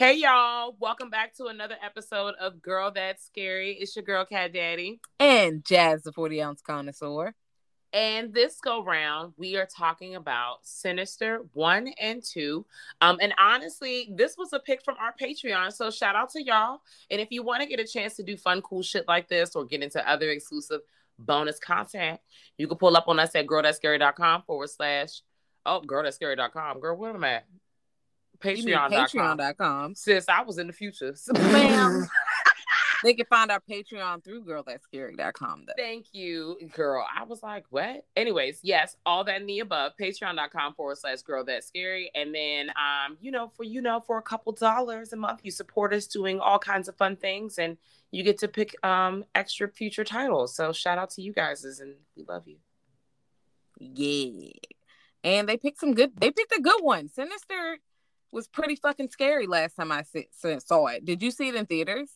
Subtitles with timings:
[0.00, 3.72] Hey y'all, welcome back to another episode of Girl That's Scary.
[3.72, 4.98] It's your girl Cat Daddy.
[5.18, 7.34] and Jazz, the 40 ounce connoisseur.
[7.92, 12.64] And this go round, we are talking about Sinister 1 and 2.
[13.02, 15.70] Um, and honestly, this was a pick from our Patreon.
[15.70, 16.80] So shout out to y'all.
[17.10, 19.54] And if you want to get a chance to do fun, cool shit like this
[19.54, 20.80] or get into other exclusive
[21.18, 22.20] bonus content,
[22.56, 25.20] you can pull up on us at girlthatscary.com forward slash
[25.66, 26.80] oh girlthatscary.com.
[26.80, 27.46] Girl, where am I at?
[28.44, 29.94] Mean Patreon.com.
[29.94, 31.14] Sis, I was in the future.
[33.02, 35.72] They can find our Patreon through girlthatscary.com though.
[35.76, 37.06] Thank you, girl.
[37.16, 38.04] I was like, what?
[38.16, 39.92] Anyways, yes, all that in the above.
[40.00, 42.10] Patreon.com forward slash girl that's scary.
[42.14, 45.50] And then um, you know, for you know, for a couple dollars a month, you
[45.50, 47.78] support us doing all kinds of fun things and
[48.10, 50.54] you get to pick um extra future titles.
[50.54, 52.56] So shout out to you guys and we love you.
[53.78, 54.50] Yeah.
[55.24, 57.08] And they picked some good they picked a good one.
[57.08, 57.78] Sinister
[58.32, 61.04] was pretty fucking scary last time I saw it.
[61.04, 62.10] Did you see it in theaters?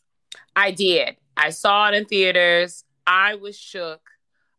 [0.54, 1.16] I did.
[1.36, 2.84] I saw it in theaters.
[3.06, 4.00] I was shook.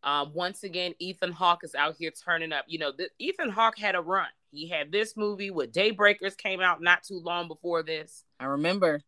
[0.03, 2.65] Um, once again, Ethan Hawke is out here turning up.
[2.67, 4.27] You know, th- Ethan Hawke had a run.
[4.51, 8.23] He had this movie with Daybreakers came out not too long before this.
[8.39, 9.01] I remember.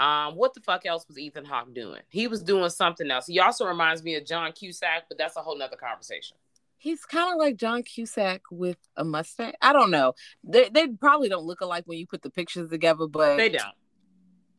[0.00, 2.00] Um, what the fuck else was Ethan Hawke doing?
[2.08, 3.26] He was doing something else.
[3.26, 6.36] He also reminds me of John Cusack, but that's a whole nother conversation.
[6.78, 9.54] He's kind of like John Cusack with a mustache.
[9.60, 10.14] I don't know.
[10.44, 13.74] They they probably don't look alike when you put the pictures together, but They don't.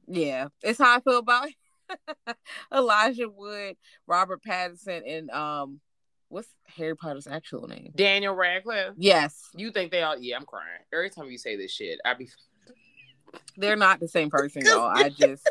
[0.07, 1.47] yeah, it's how I feel about
[2.74, 5.79] Elijah Wood, Robert Pattinson, and um,
[6.28, 7.94] what's Harry Potter's actual name?
[7.96, 8.94] Daniel Radcliffe.
[8.97, 10.18] Yes, You think they all?
[10.19, 12.00] Yeah, I'm crying every time you say this shit.
[12.06, 12.29] I be.
[13.58, 14.90] they're not the same person, y'all.
[14.94, 15.47] I just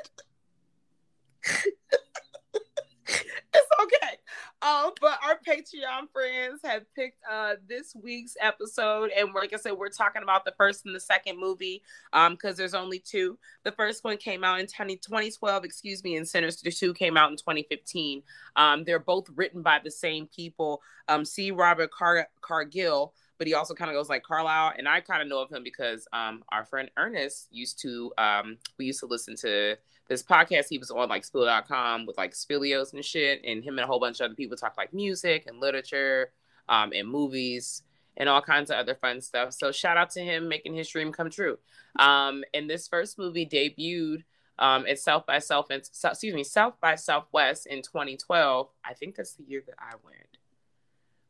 [3.06, 4.16] it's okay.
[4.60, 9.72] Um, but our Patreon friends have picked uh this week's episode, and like I said,
[9.72, 11.82] we're talking about the first and the second movie,
[12.12, 13.38] um, because there's only two.
[13.62, 17.30] The first one came out in 20, 2012, excuse me, and Sinister Two came out
[17.30, 18.22] in 2015.
[18.56, 20.82] Um, they're both written by the same people.
[21.08, 21.52] Um, C.
[21.52, 25.28] Robert Car- Cargill, but he also kind of goes like Carlisle, and I kind of
[25.28, 29.36] know of him because um, our friend Ernest used to um, we used to listen
[29.36, 29.76] to
[30.08, 33.84] this podcast he was on like spill.com with like spilios and shit and him and
[33.84, 36.32] a whole bunch of other people talk like music and literature
[36.68, 37.82] um, and movies
[38.16, 39.52] and all kinds of other fun stuff.
[39.52, 41.58] So shout out to him making his dream come true.
[41.98, 44.24] Um, and this first movie debuted
[44.58, 48.92] um, at south by south and so, excuse me south by southwest in 2012 i
[48.92, 50.38] think that's the year that i went.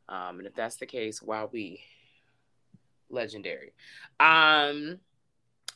[0.09, 1.81] Um, and if that's the case wow we
[3.09, 3.73] legendary.
[4.19, 4.99] Um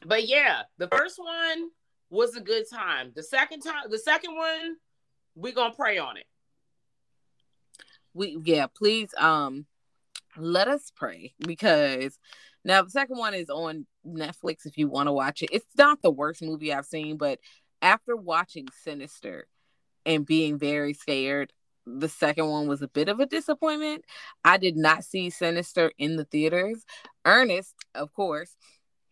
[0.06, 1.70] but yeah the first one
[2.14, 3.12] was a good time.
[3.16, 4.76] The second time, the second one,
[5.36, 6.26] we gonna pray on it.
[8.14, 9.66] we yeah, please um
[10.38, 12.18] let us pray because
[12.64, 15.50] now the second one is on Netflix if you want to watch it.
[15.52, 17.40] It's not the worst movie I've seen, but
[17.82, 19.48] after watching Sinister
[20.06, 21.52] and being very scared,
[21.86, 24.06] the second one was a bit of a disappointment.
[24.46, 26.86] I did not see Sinister in the theaters.
[27.26, 28.56] Ernest, of course,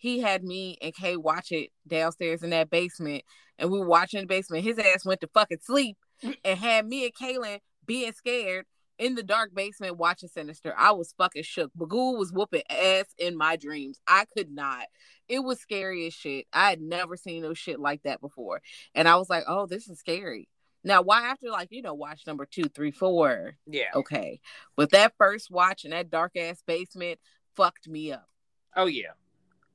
[0.02, 3.24] he had me and Kay watch it downstairs in that basement,
[3.60, 4.64] and we were watching the basement.
[4.64, 5.96] His ass went to fucking sleep
[6.44, 8.66] and had me and Kaylin being scared
[8.98, 10.74] in the dark basement watching Sinister.
[10.76, 11.72] I was fucking shook.
[11.78, 14.00] Bughuul was whooping ass in my dreams.
[14.08, 14.86] I could not.
[15.28, 16.48] It was scary as shit.
[16.52, 18.64] I had never seen no shit like that before.
[18.96, 20.50] And I was like, oh, this is scary.
[20.84, 23.54] Now, why after like, you know, watch number two, three, four?
[23.68, 23.92] Yeah.
[23.94, 24.40] Okay.
[24.76, 27.20] But that first watch in that dark ass basement
[27.56, 28.28] fucked me up.
[28.76, 29.12] Oh yeah.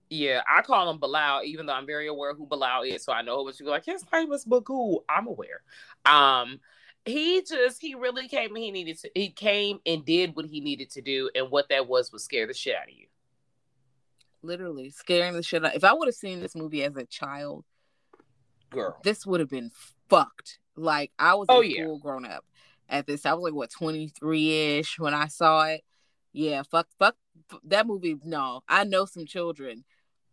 [0.08, 3.04] Yeah, I call him Bilal, even though I'm very aware who Bilal is.
[3.04, 3.84] So I know what you're like.
[3.84, 5.00] His name is Bughuul.
[5.08, 5.62] I'm aware.
[6.04, 6.60] Um,
[7.04, 10.60] he just he really came and he needed to he came and did what he
[10.60, 13.06] needed to do and what that was was scare the shit out of you
[14.42, 17.64] literally scaring the shit out if i would have seen this movie as a child
[18.70, 19.70] girl this would have been
[20.08, 21.84] fucked like i was Oh, a yeah.
[21.84, 22.44] full grown up
[22.88, 25.82] at this i was like what 23ish when i saw it
[26.32, 27.14] yeah fuck fuck
[27.64, 29.84] that movie no i know some children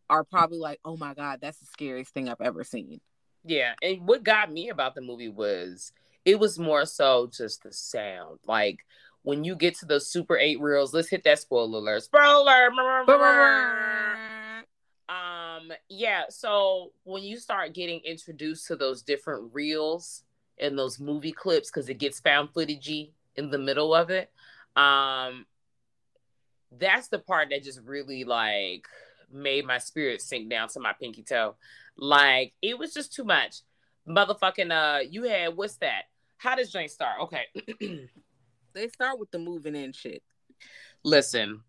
[0.10, 3.00] are probably like oh my god that's the scariest thing i've ever seen.
[3.46, 5.92] Yeah and what got me about the movie was
[6.26, 8.40] it was more so just the sound.
[8.48, 8.80] Like
[9.24, 12.04] when you get to those super eight reels let's hit that spoiler alert.
[12.04, 12.70] Spoiler!
[15.10, 20.24] Um yeah so when you start getting introduced to those different reels
[20.60, 24.32] and those movie clips because it gets found footagey in the middle of it
[24.76, 25.46] um
[26.80, 28.88] that's the part that just really like
[29.34, 31.56] made my spirit sink down to my pinky toe.
[31.98, 33.58] Like it was just too much.
[34.08, 36.04] Motherfucking uh you had what's that?
[36.38, 37.22] How does Jane start?
[37.22, 37.46] Okay.
[38.74, 40.24] They start with the moving in shit.
[41.04, 41.62] Listen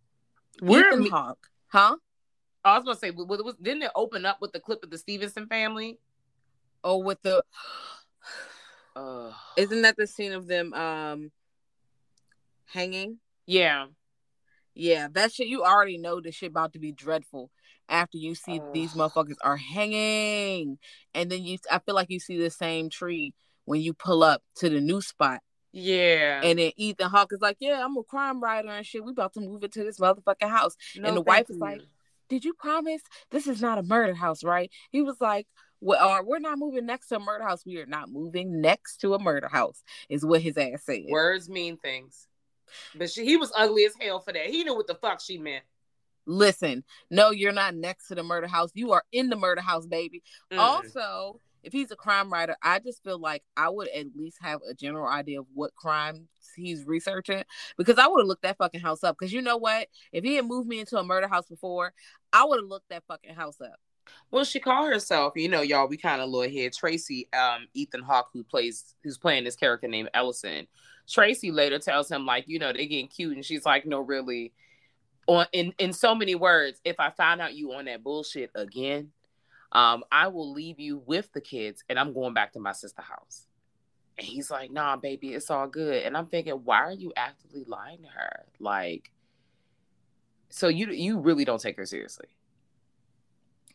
[0.62, 1.96] we're Ethan Hawke, huh?
[2.64, 4.98] I was gonna say, w- w- didn't it open up with the clip of the
[4.98, 5.98] Stevenson family?
[6.82, 7.42] oh with the
[8.96, 11.32] Uh, isn't that the scene of them um
[12.66, 13.18] hanging?
[13.44, 13.86] Yeah,
[14.74, 17.50] Yeah, that shit you already know the shit about to be dreadful
[17.88, 20.78] after you see these motherfuckers are hanging.
[21.14, 23.34] And then you I feel like you see the same tree
[23.64, 25.40] when you pull up to the new spot.
[25.72, 26.40] yeah.
[26.42, 29.04] And then Ethan Hawke is like, Yeah, I'm a crime writer and shit.
[29.04, 30.76] We about to move into this motherfucking house.
[30.96, 31.80] No, and the wife is like,
[32.28, 34.70] Did you promise this is not a murder house, right?
[34.90, 35.46] He was like,
[35.80, 37.66] well, or we're not moving next to a murder house.
[37.66, 41.02] We are not moving next to a murder house, is what his ass said.
[41.10, 42.26] words mean things.
[42.94, 44.46] But she, he was ugly as hell for that.
[44.46, 45.64] He knew what the fuck she meant.
[46.26, 48.70] Listen, no, you're not next to the murder house.
[48.74, 50.22] You are in the murder house, baby.
[50.52, 50.58] Mm.
[50.58, 54.60] Also, if he's a crime writer, I just feel like I would at least have
[54.68, 57.42] a general idea of what crimes he's researching
[57.76, 59.16] because I would have looked that fucking house up.
[59.18, 59.88] Because you know what?
[60.12, 61.92] If he had moved me into a murder house before,
[62.32, 63.78] I would have looked that fucking house up.
[64.30, 65.88] Well, she called herself, you know, y'all.
[65.88, 69.88] We kind of little head Tracy, um, Ethan Hawke, who plays, who's playing this character
[69.88, 70.66] named Ellison.
[71.08, 74.52] Tracy later tells him, like, you know, they getting cute, and she's like, no, really.
[75.26, 79.10] On in in so many words, if I find out you on that bullshit again,
[79.72, 83.02] um, I will leave you with the kids, and I'm going back to my sister
[83.02, 83.46] house.
[84.16, 86.04] And he's like, nah, baby, it's all good.
[86.04, 88.44] And I'm thinking, why are you actively lying to her?
[88.60, 89.10] Like,
[90.50, 92.28] so you you really don't take her seriously.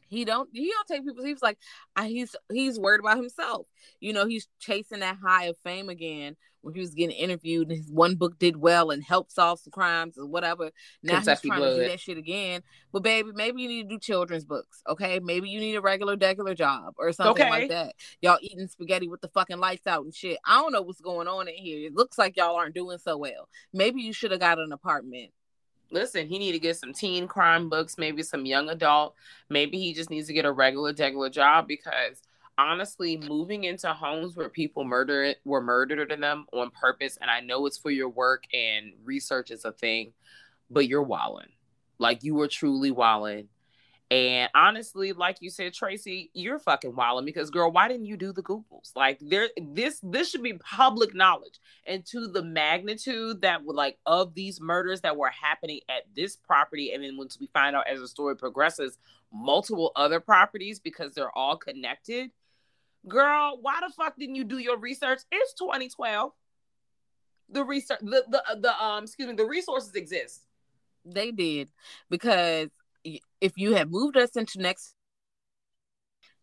[0.09, 1.23] He don't he don't take people.
[1.23, 1.57] He's like
[1.95, 3.67] I, he's he's worried about himself.
[3.99, 7.69] You know, he's chasing that high of fame again when he was getting interviewed.
[7.69, 10.71] And his one book did well and helped solve some crimes or whatever.
[11.03, 12.63] Now Kentucky he's trying to do that shit again.
[12.91, 14.81] But baby, maybe you need to do children's books.
[14.89, 17.49] Okay, maybe you need a regular regular job or something Okay.
[17.49, 17.93] like that.
[18.21, 20.37] Y'all eating spaghetti with the fucking lights out and shit.
[20.45, 21.87] I don't know what's going on in here.
[21.87, 23.47] It looks like y'all aren't doing so well.
[23.73, 25.31] Maybe you should have got an apartment.
[25.91, 29.15] Listen, he need to get some teen crime books, maybe some young adult.
[29.49, 32.21] Maybe he just needs to get a regular, regular job because
[32.57, 37.39] honestly, moving into homes where people murder were murdered in them on purpose, and I
[37.39, 40.13] know it's for your work and research is a thing,
[40.69, 41.47] but you're walling.
[41.97, 43.47] Like you were truly walling.
[44.11, 48.33] And honestly, like you said, Tracy, you're fucking wilding because girl, why didn't you do
[48.33, 48.95] the Googles?
[48.95, 51.59] Like there this this should be public knowledge.
[51.85, 56.35] And to the magnitude that would like of these murders that were happening at this
[56.35, 58.97] property, and then once we find out as the story progresses,
[59.31, 62.31] multiple other properties because they're all connected.
[63.07, 65.19] Girl, why the fuck didn't you do your research?
[65.31, 66.31] It's 2012.
[67.51, 70.47] The research the the, the um excuse me, the resources exist.
[71.05, 71.69] They did
[72.09, 72.69] because
[73.41, 74.93] if you had moved us into next,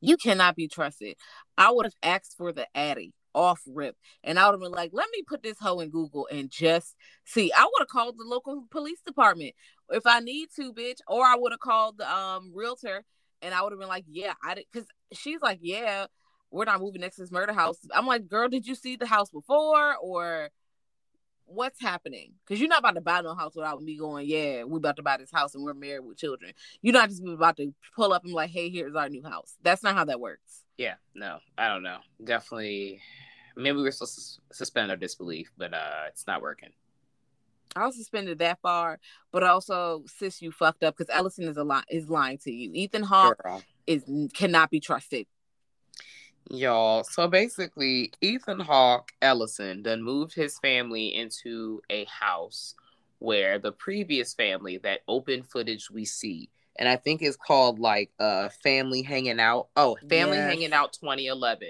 [0.00, 1.16] you cannot be trusted.
[1.58, 4.90] I would have asked for the Addy off rip, and I would have been like,
[4.92, 6.94] "Let me put this hoe in Google and just
[7.24, 9.54] see." I would have called the local police department
[9.90, 13.04] if I need to, bitch, or I would have called the um realtor,
[13.42, 16.06] and I would have been like, "Yeah, I did," because she's like, "Yeah."
[16.50, 17.76] We're not moving next to this murder house.
[17.92, 19.96] I'm like, girl, did you see the house before?
[20.00, 20.50] Or
[21.46, 22.32] what's happening?
[22.44, 25.02] Because you're not about to buy no house without me going, yeah, we're about to
[25.02, 26.52] buy this house and we're married with children.
[26.82, 29.56] You're not just about to pull up and be like, hey, here's our new house.
[29.62, 30.64] That's not how that works.
[30.76, 31.98] Yeah, no, I don't know.
[32.22, 33.00] Definitely
[33.56, 36.70] maybe we're supposed to suspend our disbelief, but uh it's not working.
[37.74, 38.98] I'll suspend it that far,
[39.32, 42.70] but also, sis, you fucked up because Ellison is a lot is lying to you.
[42.72, 45.26] Ethan Hawke is cannot be trusted.
[46.50, 52.74] Y'all, so basically, Ethan Hawke Ellison then moved his family into a house
[53.18, 56.48] where the previous family, that open footage we see,
[56.78, 59.68] and I think it's called like uh Family Hanging Out.
[59.76, 60.48] Oh, Family Yes.
[60.48, 61.68] Hanging Out 2011.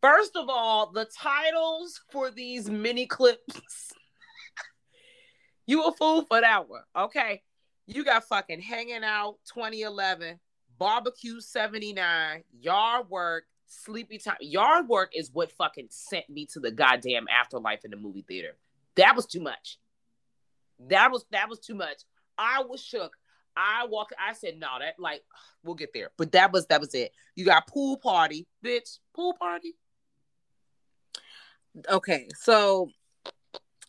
[0.00, 3.92] First of all, the titles for these mini clips,
[5.66, 6.82] you a fool for that one.
[6.96, 7.42] Okay.
[7.86, 10.38] You got fucking Hanging Out 2011,
[10.78, 14.36] Barbecue 79, Yard Work, Sleepy Time.
[14.40, 18.56] Yard Work is what fucking sent me to the goddamn afterlife in the movie theater.
[18.96, 19.78] That was too much.
[20.88, 22.02] That was that was too much.
[22.36, 23.16] I was shook.
[23.56, 24.14] I walked.
[24.18, 25.22] I said, "No, that like
[25.64, 27.12] we'll get there." But that was that was it.
[27.34, 28.98] You got pool party, bitch.
[29.14, 29.74] Pool party.
[31.88, 32.90] Okay, so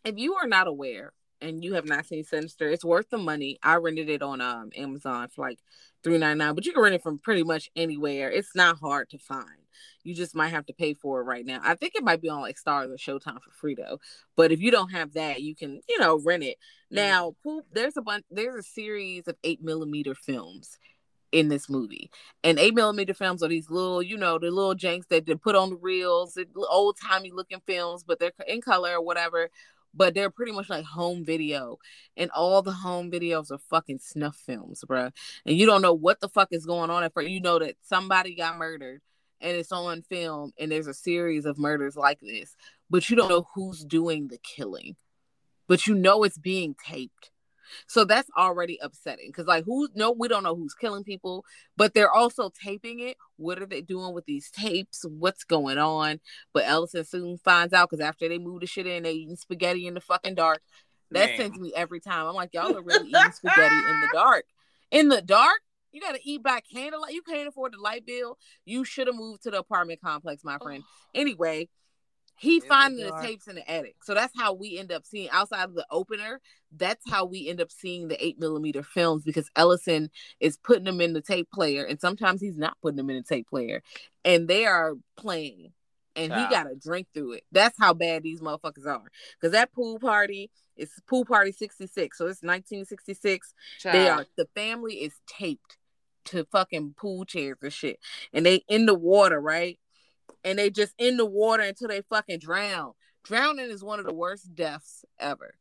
[0.05, 1.11] if you are not aware
[1.41, 3.59] and you have not seen Sinister, it's worth the money.
[3.61, 5.59] I rented it on um Amazon for like
[6.03, 8.31] three ninety nine, but you can rent it from pretty much anywhere.
[8.31, 9.62] It's not hard to find.
[10.03, 11.59] You just might have to pay for it right now.
[11.63, 13.99] I think it might be on like Starz or Showtime for free though.
[14.35, 16.57] But if you don't have that, you can you know rent it.
[16.91, 16.95] Mm.
[16.95, 17.65] Now, poop.
[17.71, 18.25] There's a bunch.
[18.29, 20.77] There's a series of eight millimeter films
[21.33, 22.09] in this movie.
[22.43, 25.55] And eight millimeter films are these little, you know, the little janks that they put
[25.55, 26.37] on the reels,
[26.69, 29.49] old timey looking films, but they're in color or whatever.
[29.95, 31.77] But they're pretty much like home video,
[32.17, 35.11] and all the home videos are fucking snuff films, bruh.
[35.45, 37.03] And you don't know what the fuck is going on.
[37.03, 39.01] At first, you know that somebody got murdered,
[39.43, 42.55] and it's on film, and there's a series of murders like this,
[42.89, 44.95] but you don't know who's doing the killing.
[45.67, 47.31] But you know it's being taped.
[47.87, 49.89] So that's already upsetting because, like, who?
[49.95, 51.45] No, we don't know who's killing people,
[51.75, 53.17] but they're also taping it.
[53.37, 55.05] What are they doing with these tapes?
[55.07, 56.19] What's going on?
[56.53, 59.87] But Ellison soon finds out because after they move the shit in, they eating spaghetti
[59.87, 60.61] in the fucking dark.
[61.11, 61.37] That Man.
[61.37, 62.27] sends me every time.
[62.27, 64.45] I'm like, y'all are really eating spaghetti in the dark.
[64.91, 65.61] In the dark,
[65.93, 67.13] you got to eat by candlelight.
[67.13, 68.37] You can't afford the light bill.
[68.65, 70.83] You should have moved to the apartment complex, my friend.
[71.13, 71.69] Anyway,
[72.35, 73.95] he finding the tapes in the attic.
[74.03, 76.41] So that's how we end up seeing outside of the opener.
[76.75, 80.09] That's how we end up seeing the eight millimeter films because Ellison
[80.39, 83.23] is putting them in the tape player, and sometimes he's not putting them in the
[83.23, 83.83] tape player,
[84.25, 85.73] and they are playing,
[86.15, 86.47] and Child.
[86.47, 87.43] he got to drink through it.
[87.51, 89.03] That's how bad these motherfuckers are.
[89.39, 93.53] Because that pool party is pool party sixty six, so it's nineteen sixty six.
[93.83, 95.77] They are the family is taped
[96.25, 97.99] to fucking pool chairs and shit,
[98.33, 99.79] and they in the water, right?
[100.43, 102.93] And they just in the water until they fucking drown.
[103.23, 105.55] Drowning is one of the worst deaths ever.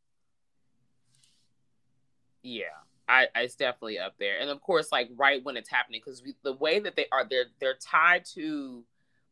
[2.41, 2.65] Yeah,
[3.07, 6.53] I, it's definitely up there, and of course, like right when it's happening, because the
[6.53, 8.83] way that they are, they're they're tied to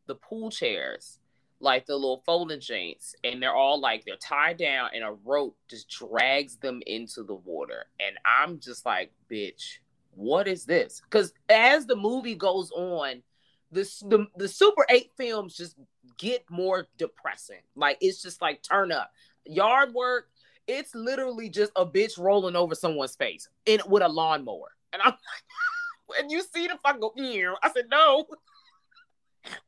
[0.06, 1.18] the pool chairs,
[1.60, 5.56] like the little folding joints, and they're all like they're tied down, and a rope
[5.68, 9.78] just drags them into the water, and I'm just like, bitch,
[10.14, 11.00] what is this?
[11.02, 13.22] Because as the movie goes on,
[13.70, 15.76] this the the Super Eight films just
[16.18, 17.62] get more depressing.
[17.74, 19.10] Like it's just like turn up
[19.44, 20.28] yard work
[20.66, 24.70] it's literally just a bitch rolling over someone's face in with a lawnmower.
[24.92, 25.18] And I'm like,
[26.06, 28.26] when you see the fuck go, "Ew," I said, no.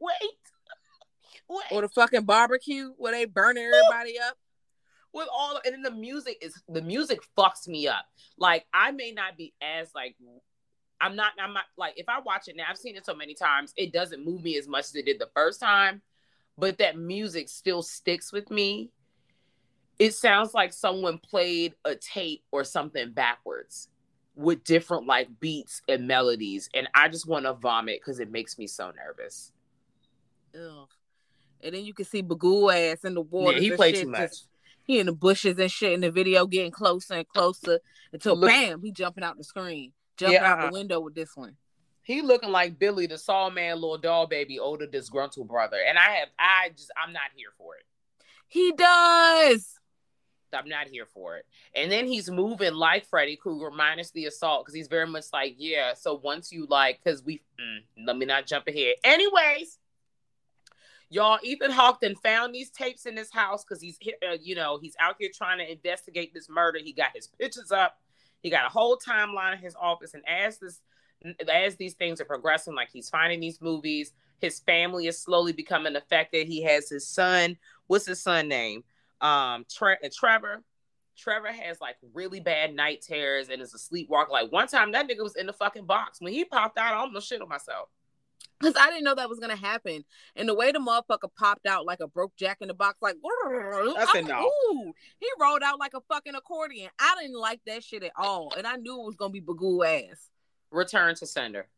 [0.00, 0.14] Wait.
[1.48, 1.62] Wait.
[1.72, 4.38] Or the fucking barbecue where they burning everybody up.
[5.14, 8.04] With all and then the music is the music fucks me up.
[8.36, 10.16] Like I may not be as like
[11.00, 13.34] I'm not I'm not like if I watch it now, I've seen it so many
[13.34, 16.02] times, it doesn't move me as much as it did the first time,
[16.58, 18.90] but that music still sticks with me.
[19.98, 23.88] It sounds like someone played a tape or something backwards
[24.34, 28.58] with different like beats and melodies, and I just want to vomit because it makes
[28.58, 29.52] me so nervous.
[30.56, 30.88] Ugh.
[31.62, 33.56] And then you can see Bagoo ass in the water.
[33.56, 34.20] Yeah, he played too much.
[34.20, 34.48] just-
[34.84, 37.80] He in the bushes and shit in the video, getting closer and closer
[38.12, 40.66] until Look- bam, he jumping out the screen, jumping Yeah, out uh-uh.
[40.66, 41.56] the window with this one.
[42.02, 45.78] He looking like Billy, the Saw Man, little doll baby, older disgruntled brother.
[45.88, 47.82] And I have, I just, I'm not here for it.
[48.46, 49.80] He does.
[50.52, 51.46] I'm not here for it.
[51.74, 55.54] And then he's moving like Freddy Krueger minus the assault because he's very much like,
[55.58, 55.94] yeah.
[55.94, 58.94] So once you like, because we, mm, let me not jump ahead.
[59.02, 59.78] Anyways,
[61.10, 64.78] y'all, Ethan Hawke then found these tapes in his house because he's, uh, you know,
[64.80, 66.78] he's out here trying to investigate this murder.
[66.82, 67.98] He got his pictures up.
[68.42, 70.80] He got a whole timeline in his office, and as this,
[71.48, 75.96] as these things are progressing, like he's finding these movies, his family is slowly becoming
[75.96, 76.46] affected.
[76.46, 77.56] He has his son.
[77.86, 78.84] What's his son name?
[79.20, 80.62] um Tre- uh, Trevor.
[81.16, 84.32] Trevor has like really bad night terrors and is a sleepwalker.
[84.32, 86.20] Like one time that nigga was in the fucking box.
[86.20, 87.88] When he popped out, I almost shit on myself.
[88.64, 90.04] Cause I didn't know that was gonna happen,
[90.36, 93.16] and the way the motherfucker popped out like a broke jack in the box, like
[93.24, 94.50] I said no.
[94.70, 96.88] Ooh, he rolled out like a fucking accordion.
[96.98, 99.84] I didn't like that shit at all, and I knew it was gonna be Bagoo
[99.84, 100.30] ass.
[100.70, 101.68] Return to sender.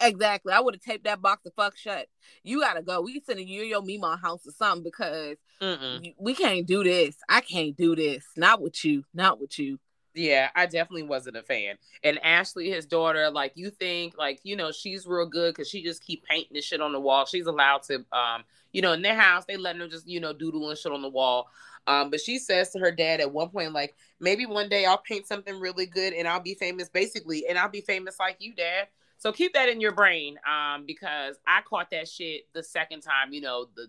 [0.00, 0.52] Exactly.
[0.52, 2.06] I would have taped that box the fuck shut.
[2.44, 3.00] You gotta go.
[3.00, 6.14] We sending you your Mima house or something because Mm-mm.
[6.18, 7.16] we can't do this.
[7.28, 8.24] I can't do this.
[8.36, 9.04] Not with you.
[9.14, 9.78] Not with you.
[10.16, 11.76] Yeah, I definitely wasn't a fan.
[12.02, 15.82] And Ashley, his daughter, like you think, like you know, she's real good because she
[15.82, 17.26] just keep painting this shit on the wall.
[17.26, 20.32] She's allowed to, um, you know, in their house they letting her just you know
[20.32, 21.50] doodle and shit on the wall.
[21.86, 24.98] Um, but she says to her dad at one point, like maybe one day I'll
[24.98, 28.54] paint something really good and I'll be famous, basically, and I'll be famous like you,
[28.54, 28.88] dad.
[29.18, 33.32] So keep that in your brain, um, because I caught that shit the second time.
[33.32, 33.88] You know, the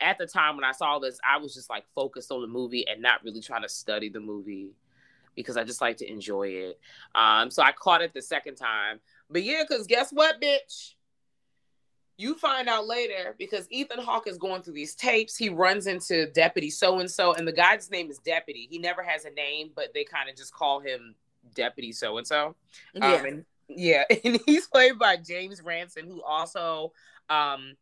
[0.00, 2.86] at the time when I saw this, I was just like focused on the movie
[2.86, 4.72] and not really trying to study the movie
[5.38, 6.80] because I just like to enjoy it.
[7.14, 8.98] Um, so I caught it the second time.
[9.30, 10.94] But yeah, because guess what, bitch?
[12.16, 15.36] You find out later because Ethan Hawke is going through these tapes.
[15.36, 18.66] He runs into Deputy so and so, and the guy's name is Deputy.
[18.68, 21.14] He never has a name, but they kind of just call him
[21.54, 22.56] Deputy so and so.
[22.92, 23.24] Yeah.
[23.24, 26.92] and yeah, and he's played by James Ransone, who also
[27.30, 27.76] um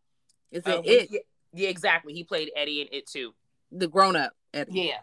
[0.51, 1.09] Is uh, it it?
[1.11, 1.21] Yeah,
[1.55, 2.13] yeah, exactly.
[2.13, 3.33] He played Eddie in it too.
[3.73, 4.35] The grown up.
[4.53, 4.89] Eddie.
[4.89, 4.99] Yeah,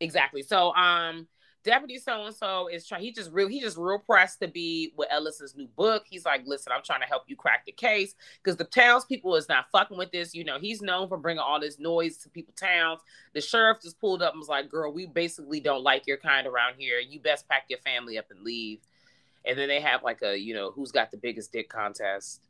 [0.00, 0.42] exactly.
[0.42, 1.28] So, um,
[1.64, 3.02] Deputy So and So is trying.
[3.02, 3.48] He just real.
[3.48, 6.04] He just real pressed to be with Ellis's new book.
[6.08, 9.48] He's like, listen, I'm trying to help you crack the case because the townspeople is
[9.48, 10.34] not fucking with this.
[10.34, 13.00] You know, he's known for bringing all this noise to people towns.
[13.34, 16.46] The sheriff just pulled up and was like, girl, we basically don't like your kind
[16.46, 16.98] around here.
[16.98, 18.80] You best pack your family up and leave.
[19.44, 22.40] And then they have like a, you know, who's got the biggest dick contest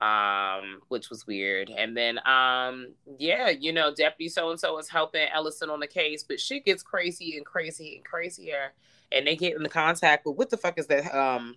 [0.00, 1.70] um which was weird.
[1.70, 5.86] And then um yeah you know deputy so and so is helping ellison on the
[5.86, 8.72] case but shit gets crazy and crazy and crazier
[9.10, 11.56] and they get into contact with what the fuck is that um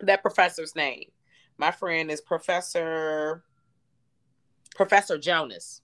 [0.00, 1.10] that professor's name?
[1.58, 3.42] My friend is professor
[4.74, 5.82] professor jonas.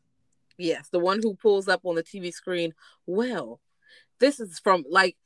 [0.57, 2.75] Yes, the one who pulls up on the TV screen.
[3.07, 3.61] Well,
[4.18, 5.16] this is from like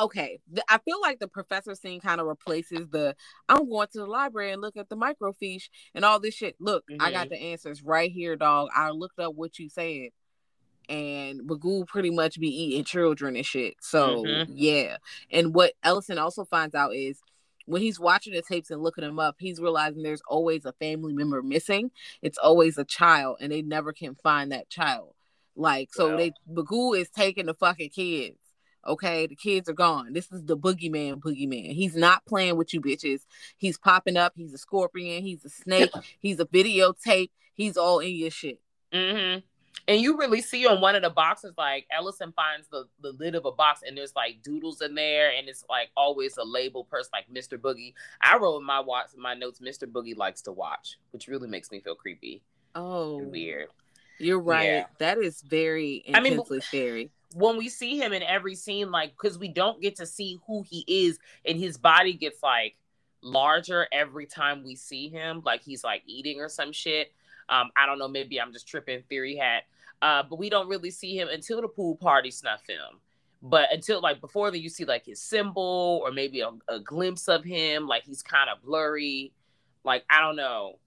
[0.00, 0.40] okay.
[0.68, 3.14] I feel like the professor scene kind of replaces the
[3.48, 6.56] I'm going to the library and look at the microfiche and all this shit.
[6.60, 8.68] Look, I got the answers right here, dog.
[8.74, 10.10] I looked up what you said.
[10.88, 13.74] And Bagoo pretty much be eating children and shit.
[13.80, 14.46] So Mhm.
[14.48, 14.98] yeah.
[15.30, 17.20] And what Ellison also finds out is
[17.64, 21.12] when he's watching the tapes and looking them up, he's realizing there's always a family
[21.12, 21.90] member missing.
[22.22, 25.14] It's always a child, and they never can find that child.
[25.56, 26.16] Like, so Wow.
[26.16, 28.38] they Bagoo is taking the fucking kids.
[28.86, 30.12] Okay, the kids are gone.
[30.12, 31.72] This is the boogeyman, boogeyman.
[31.72, 33.22] He's not playing with you bitches.
[33.56, 34.32] He's popping up.
[34.36, 35.22] He's a scorpion.
[35.22, 35.90] He's a snake.
[36.20, 37.30] he's a videotape.
[37.54, 38.60] He's all in your shit.
[38.92, 39.38] hmm
[39.88, 43.34] And you really see on one of the boxes, like Ellison finds the, the lid
[43.34, 46.84] of a box and there's like doodles in there, and it's like always a label
[46.84, 47.58] person like Mr.
[47.58, 47.94] Boogie.
[48.20, 49.84] I wrote in my watch my notes, Mr.
[49.90, 52.42] Boogie likes to watch, which really makes me feel creepy
[52.74, 53.68] Oh, and weird.
[54.18, 54.64] you're right.
[54.66, 54.84] Yeah.
[54.98, 57.10] That is very I mean, intensely scary.
[57.32, 60.62] When we see him in every scene, like because we don't get to see who
[60.62, 62.76] he is, and his body gets like
[63.22, 67.12] larger every time we see him, like he's like eating or some shit.
[67.48, 69.64] Um, I don't know, maybe I'm just tripping theory hat.
[70.02, 73.00] Uh, but we don't really see him until the pool party snuff film.
[73.42, 77.28] But until like before that, you see like his symbol or maybe a, a glimpse
[77.28, 79.32] of him, like he's kind of blurry.
[79.84, 80.78] Like I don't know.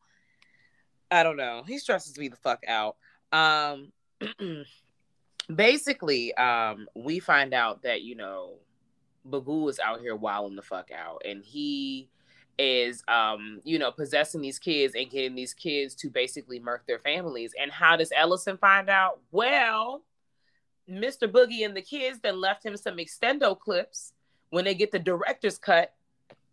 [1.11, 1.63] I don't know.
[1.65, 2.97] He stresses me the fuck out.
[3.31, 3.91] Um
[5.53, 8.55] basically, um, we find out that, you know,
[9.29, 12.09] Bagoo is out here wilding the fuck out and he
[12.57, 16.99] is um you know possessing these kids and getting these kids to basically murk their
[16.99, 17.53] families.
[17.59, 19.19] And how does ellison find out?
[19.31, 20.03] Well
[20.89, 24.13] mr boogie and the kids then left him some extendo clips
[24.49, 25.93] when they get the director's cut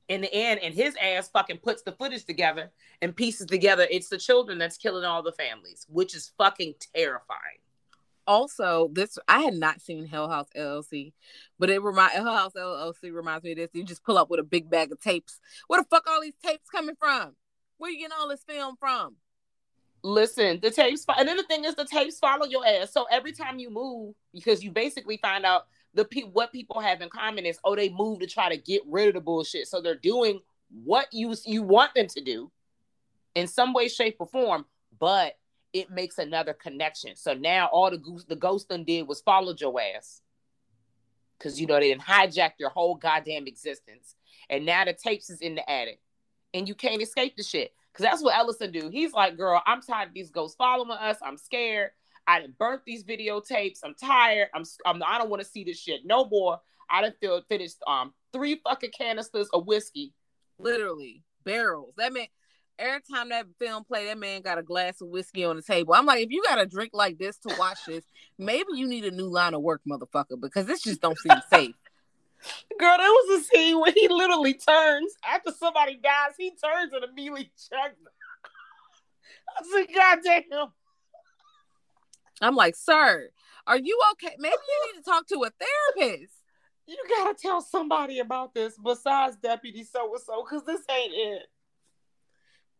[0.08, 3.86] in the end and his ass fucking puts the footage together and pieces together.
[3.90, 7.58] It's the children that's killing all the families which is fucking terrifying
[8.26, 11.12] also this I had not seen Hell House LLC,
[11.58, 13.70] but it remind Hell House LLC reminds me of this.
[13.72, 15.40] You just pull up with a big bag of tapes.
[15.66, 17.34] Where the fuck all these tapes coming from?
[17.78, 19.16] Where you getting all this film from?
[20.02, 22.92] Listen, the tapes, and then the thing is, the tapes follow your ass.
[22.92, 27.00] So every time you move, because you basically find out the pe- what people have
[27.00, 29.66] in common is, oh, they move to try to get rid of the bullshit.
[29.66, 30.40] So they're doing
[30.84, 32.52] what you you want them to do,
[33.34, 34.64] in some way, shape, or form.
[34.98, 35.36] But
[35.80, 37.16] it makes another connection.
[37.16, 40.22] So now all the goose the ghost done did was follow your ass,
[41.38, 44.14] because you know they didn't hijack your whole goddamn existence,
[44.48, 46.00] and now the tapes is in the attic,
[46.54, 47.72] and you can't escape the shit.
[47.92, 48.90] Cause that's what Ellison do.
[48.90, 51.16] He's like, girl, I'm tired of these ghosts following us.
[51.22, 51.92] I'm scared.
[52.26, 53.78] I done burnt these videotapes.
[53.84, 54.48] I'm tired.
[54.54, 56.60] I'm, I'm I don't want to see this shit no more.
[56.90, 60.12] I done feel finished um three fucking canisters of whiskey.
[60.58, 61.94] Literally barrels.
[61.96, 62.28] That meant
[62.78, 65.94] every time that film play, that man got a glass of whiskey on the table.
[65.94, 68.04] I'm like, if you got a drink like this to watch this,
[68.38, 71.74] maybe you need a new line of work, motherfucker, because this just don't seem safe.
[72.78, 76.34] Girl, there was a scene where he literally turns after somebody dies.
[76.38, 77.96] He turns and immediately checks.
[79.58, 80.68] I said, God damn.
[82.42, 83.30] I'm like, sir,
[83.66, 84.36] are you okay?
[84.38, 85.50] Maybe you need to talk to a
[85.96, 86.32] therapist.
[86.86, 91.42] You gotta tell somebody about this besides Deputy So and So, because this ain't it.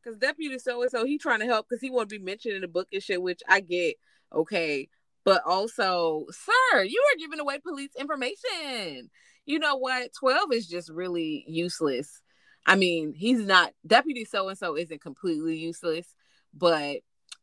[0.07, 2.55] Because Deputy so and so, he trying to help because he want to be mentioned
[2.55, 3.97] in the book and shit, which I get.
[4.33, 4.88] Okay,
[5.25, 9.11] but also, sir, you are giving away police information.
[9.47, 10.12] You know what?
[10.12, 12.23] Twelve is just really useless.
[12.64, 16.07] I mean, he's not Deputy so and so isn't completely useless,
[16.55, 16.99] but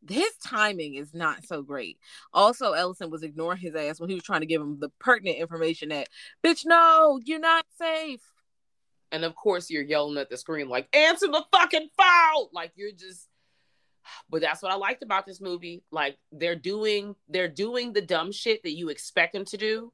[0.08, 1.98] his timing is not so great.
[2.34, 5.38] Also, Ellison was ignoring his ass when he was trying to give him the pertinent
[5.38, 6.08] information that,
[6.46, 8.22] bitch, no, you're not safe.
[9.14, 12.48] And of course, you're yelling at the screen like, answer the fucking phone.
[12.52, 13.30] Like you're just.
[14.30, 15.84] But that's what I liked about this movie.
[15.90, 19.94] Like they're doing, they're doing the dumb shit that you expect them to do,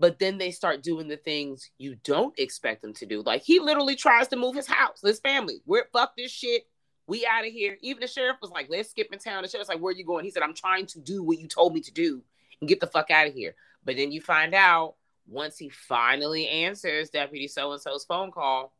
[0.00, 3.22] but then they start doing the things you don't expect them to do.
[3.22, 5.60] Like he literally tries to move his house, his family.
[5.66, 6.66] We're fuck this shit.
[7.06, 7.76] We out of here.
[7.82, 9.42] Even the sheriff was like, let's skip in town.
[9.42, 10.24] The sheriff's like, where are you going?
[10.24, 12.22] He said, I'm trying to do what you told me to do
[12.60, 13.54] and get the fuck out of here.
[13.84, 14.94] But then you find out
[15.26, 18.74] once he finally answers Deputy So and so's phone call,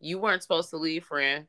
[0.00, 1.46] you weren't supposed to leave, friend.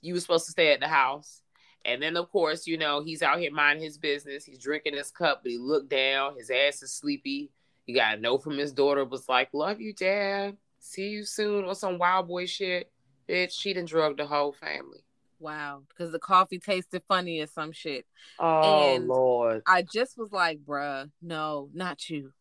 [0.00, 1.42] You were supposed to stay at the house.
[1.84, 4.44] And then, of course, you know, he's out here minding his business.
[4.44, 6.36] He's drinking his cup, but he looked down.
[6.36, 7.50] His ass is sleepy.
[7.86, 10.56] He got a note from his daughter, was like, Love you, Dad.
[10.78, 12.90] See you soon, or some wild boy shit.
[13.28, 15.04] Bitch, she done drugged the whole family.
[15.42, 18.06] Wow, because the coffee tasted funny or some shit.
[18.38, 19.62] Oh, And Lord.
[19.66, 22.32] I just was like, bruh, no, not you.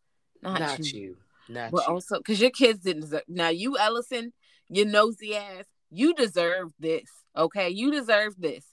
[0.43, 1.01] Not, Not, you.
[1.01, 1.17] you.
[1.49, 1.93] Not But you.
[1.93, 3.23] also, because your kids didn't deserve.
[3.27, 4.33] Now, you, Ellison,
[4.69, 7.09] you nosy ass, you deserve this.
[7.35, 8.65] Okay, you deserve this.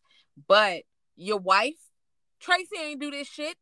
[0.46, 0.82] But
[1.16, 1.78] your wife,
[2.38, 3.56] Tracy, ain't do this shit.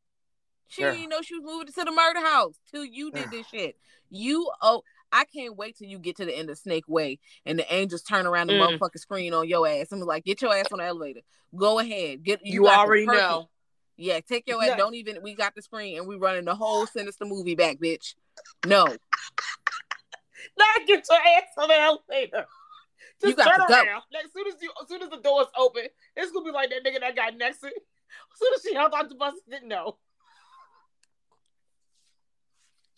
[0.69, 0.91] She Girl.
[0.91, 3.77] didn't even know she was moving to the murder house till you did this shit.
[4.11, 4.83] You oh,
[5.17, 8.03] I can't wait till you get to the end of Snake Way and the angels
[8.03, 8.79] turn around the Mm.
[8.79, 11.21] motherfucking screen on your ass and be like, get your ass on the elevator.
[11.55, 12.23] Go ahead.
[12.23, 13.49] Get you the already know.
[13.97, 14.71] Yeah, take your ass.
[14.73, 14.77] No.
[14.77, 15.23] Don't even.
[15.23, 18.15] We got the screen and we running the whole sinister movie back, bitch.
[18.67, 18.85] No,
[20.59, 22.47] Not get your ass on the elevator.
[23.23, 23.75] You Just got turn to go.
[23.75, 24.03] around.
[24.13, 26.69] Like, as soon as you, as soon as the doors open, it's gonna be like
[26.71, 27.69] that nigga that got next to.
[27.69, 27.73] As
[28.39, 29.97] soon as she held out the bus, didn't know.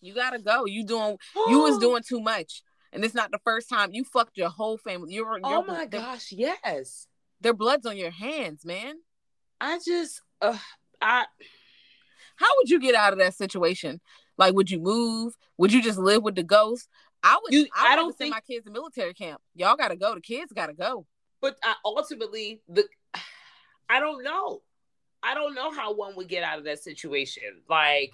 [0.01, 0.65] You gotta go.
[0.65, 1.17] You doing.
[1.47, 4.77] You was doing too much, and it's not the first time you fucked your whole
[4.77, 5.13] family.
[5.13, 5.39] You're.
[5.43, 7.07] Oh you're my their- gosh, yes.
[7.41, 8.95] Their blood's on your hands, man.
[9.61, 10.57] I just, uh,
[11.01, 11.25] I
[12.35, 13.99] How would you get out of that situation?
[14.37, 15.33] Like, would you move?
[15.57, 16.87] Would you just live with the ghost?
[17.23, 17.53] I would.
[17.53, 19.41] You- I, I don't think- my kids to military camp.
[19.55, 20.15] Y'all gotta go.
[20.15, 21.05] The kids gotta go.
[21.41, 22.85] but I, ultimately the
[23.89, 24.61] I don't know.
[25.21, 27.43] I don't know how one would get out of that situation.
[27.69, 28.11] Like,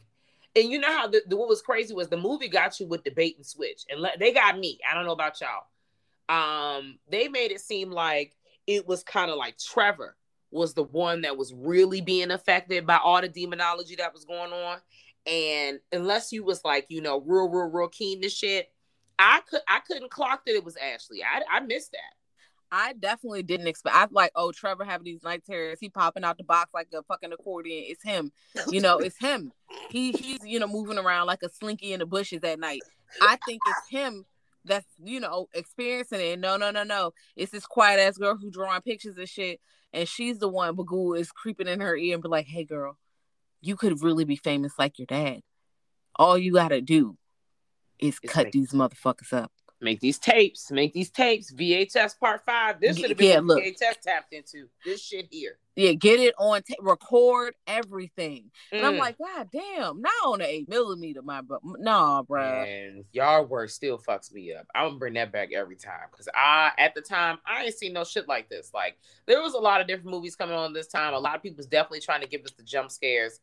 [0.56, 3.04] and you know how the, the what was crazy was the movie got you with
[3.04, 4.80] the bait and switch, and le- they got me.
[4.90, 5.66] I don't know about y'all.
[6.28, 8.36] Um, they made it seem like
[8.68, 10.16] it was kind of like Trevor
[10.52, 14.54] was the one that was really being affected by all the demonology that was going
[14.54, 14.78] on.
[15.28, 18.72] And unless you was like, you know, real, real, real keen to shit,
[19.20, 21.24] I could I couldn't clock that it was Ashley.
[21.24, 22.25] I I missed that.
[22.72, 23.96] I definitely didn't expect.
[23.96, 25.80] I like, oh, Trevor having these night terrors.
[25.80, 27.86] He popping out the box like a fucking accordion.
[27.88, 28.32] It's him.
[28.70, 29.52] You know, it's him.
[29.90, 32.82] He he's you know moving around like a slinky in the bushes at night.
[33.22, 34.26] I think it's him
[34.66, 36.40] that's you know experiencing it.
[36.40, 37.14] No, no, no, no.
[37.36, 39.60] It's this quiet ass girl who drawing pictures and shit,
[39.94, 40.76] and she's the one.
[40.76, 42.98] Bughuul is creeping in her ear and be like, "Hey, girl,
[43.62, 45.42] you could really be famous like your dad.
[46.16, 47.18] All you gotta do
[48.00, 51.52] is Is cut these motherfuckers up." Make these tapes, make these tapes.
[51.54, 52.80] VHS part five.
[52.80, 53.64] This should have been yeah, look.
[53.64, 54.68] VHS tapped into.
[54.84, 55.58] This shit here.
[55.76, 58.50] Yeah, get it on, record everything.
[58.72, 59.00] And I'm Mm.
[59.00, 61.60] like, God damn, not on the eight millimeter, my bro.
[61.64, 62.42] Nah, bro.
[62.64, 64.66] and y'all work still fucks me up.
[64.74, 67.92] I'm gonna bring that back every time because I, at the time, I ain't seen
[67.92, 68.72] no shit like this.
[68.74, 71.14] Like there was a lot of different movies coming on this time.
[71.14, 73.42] A lot of people was definitely trying to give us the jump scares,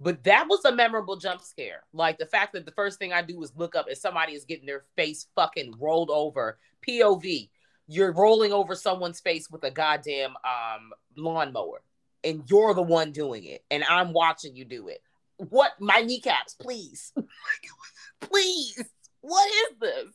[0.00, 1.84] but that was a memorable jump scare.
[1.92, 4.44] Like the fact that the first thing I do is look up and somebody is
[4.44, 6.58] getting their face fucking rolled over.
[6.86, 7.48] POV.
[7.86, 11.82] You're rolling over someone's face with a goddamn um lawnmower,
[12.22, 15.02] and you're the one doing it, and I'm watching you do it.
[15.36, 17.12] What my kneecaps, please.
[18.20, 18.82] Please.
[19.20, 20.14] What is this?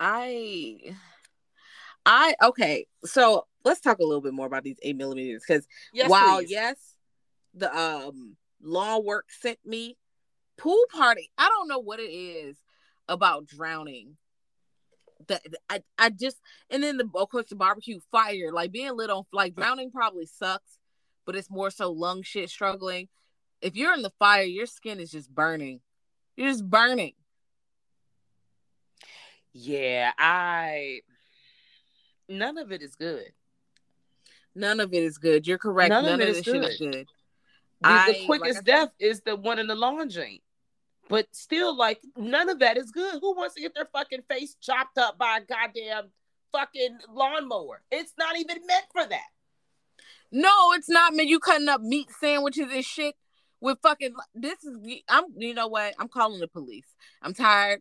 [0.00, 0.94] I,
[2.04, 2.86] I, okay.
[3.04, 6.50] So let's talk a little bit more about these eight millimeters because Yes, while please.
[6.50, 6.76] yes,
[7.54, 9.96] the um lawn work sent me.
[10.56, 11.30] Pool party.
[11.36, 12.56] I don't know what it is
[13.08, 14.16] about drowning.
[15.28, 16.36] That I, I just
[16.70, 18.52] and then the of course the barbecue fire.
[18.52, 20.78] Like being lit on like drowning probably sucks
[21.26, 23.08] but it's more so lung shit struggling.
[23.60, 25.80] If you're in the fire your skin is just burning.
[26.36, 27.14] You're just burning.
[29.52, 31.00] Yeah, I
[32.28, 33.32] none of it is good.
[34.54, 35.46] none of it is good.
[35.46, 35.90] You're correct.
[35.90, 37.08] None none, of of, this is shit is good.
[37.82, 40.42] The, I- the quickest said- death is the one in the laundry.
[41.08, 43.20] But still, like none of that is good.
[43.20, 46.10] Who wants to get their fucking face chopped up by a goddamn
[46.50, 47.82] fucking lawnmower?
[47.92, 49.28] It's not even meant for that.
[50.32, 51.28] no it's not meant.
[51.28, 53.14] you cutting up meat sandwiches and shit
[53.60, 54.76] with fucking this is
[55.08, 56.88] i'm you know what i'm calling the police
[57.22, 57.80] i'm tired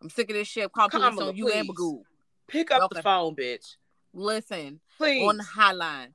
[0.00, 1.68] i'm sick of this shit I'm calling police on you and.
[1.68, 2.00] Bagoo.
[2.48, 3.76] Pick up the phone, bitch.
[4.14, 5.28] listen Please.
[5.28, 6.14] on the hotline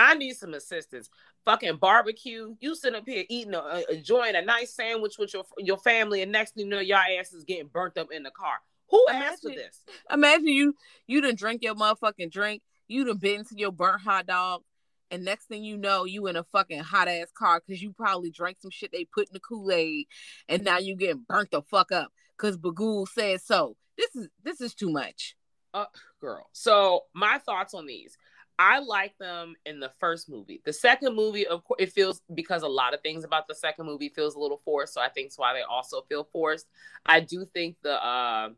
[0.00, 1.10] I need some assistance.
[1.48, 2.54] Fucking barbecue.
[2.60, 6.30] You sit up here eating, a, enjoying a nice sandwich with your your family, and
[6.30, 8.56] next thing you know, your ass is getting burnt up in the car.
[8.90, 9.84] Who asked for Imagine- this?
[10.12, 10.74] Imagine you
[11.06, 14.62] you done drink your motherfucking drink, you done bit into your burnt hot dog,
[15.10, 18.30] and next thing you know, you in a fucking hot ass car because you probably
[18.30, 20.06] drank some shit they put in the Kool Aid,
[20.50, 23.74] and now you getting burnt the fuck up because Bughuul said so.
[23.96, 25.34] This is this is too much.
[25.72, 25.86] Uh,
[26.20, 26.48] girl.
[26.52, 28.18] So my thoughts on these.
[28.58, 30.60] I like them in the first movie.
[30.64, 33.86] The second movie, of course, it feels because a lot of things about the second
[33.86, 34.94] movie feels a little forced.
[34.94, 36.66] So I think that's why they also feel forced.
[37.06, 38.50] I do think the uh,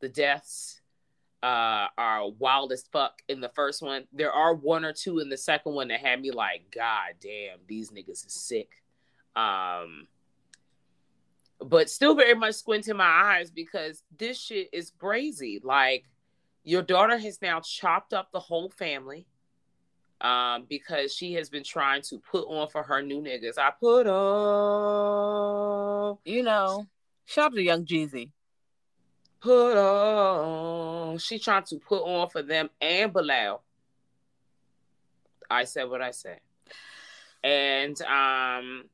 [0.00, 0.80] the deaths
[1.42, 4.04] uh, are wild as fuck in the first one.
[4.12, 7.58] There are one or two in the second one that had me like, God damn,
[7.66, 8.70] these niggas is sick.
[9.36, 10.08] Um,
[11.60, 15.60] but still very much squinting my eyes because this shit is crazy.
[15.62, 16.04] Like
[16.68, 19.26] your daughter has now chopped up the whole family
[20.20, 23.56] um because she has been trying to put on for her new niggas.
[23.56, 25.28] I put on
[26.26, 26.86] You know,
[27.24, 28.32] shout out to Young Jeezy.
[29.40, 31.16] put on.
[31.18, 33.62] She trying to put on for them and Bilal.
[35.48, 36.40] I said what I said.
[37.42, 38.90] And um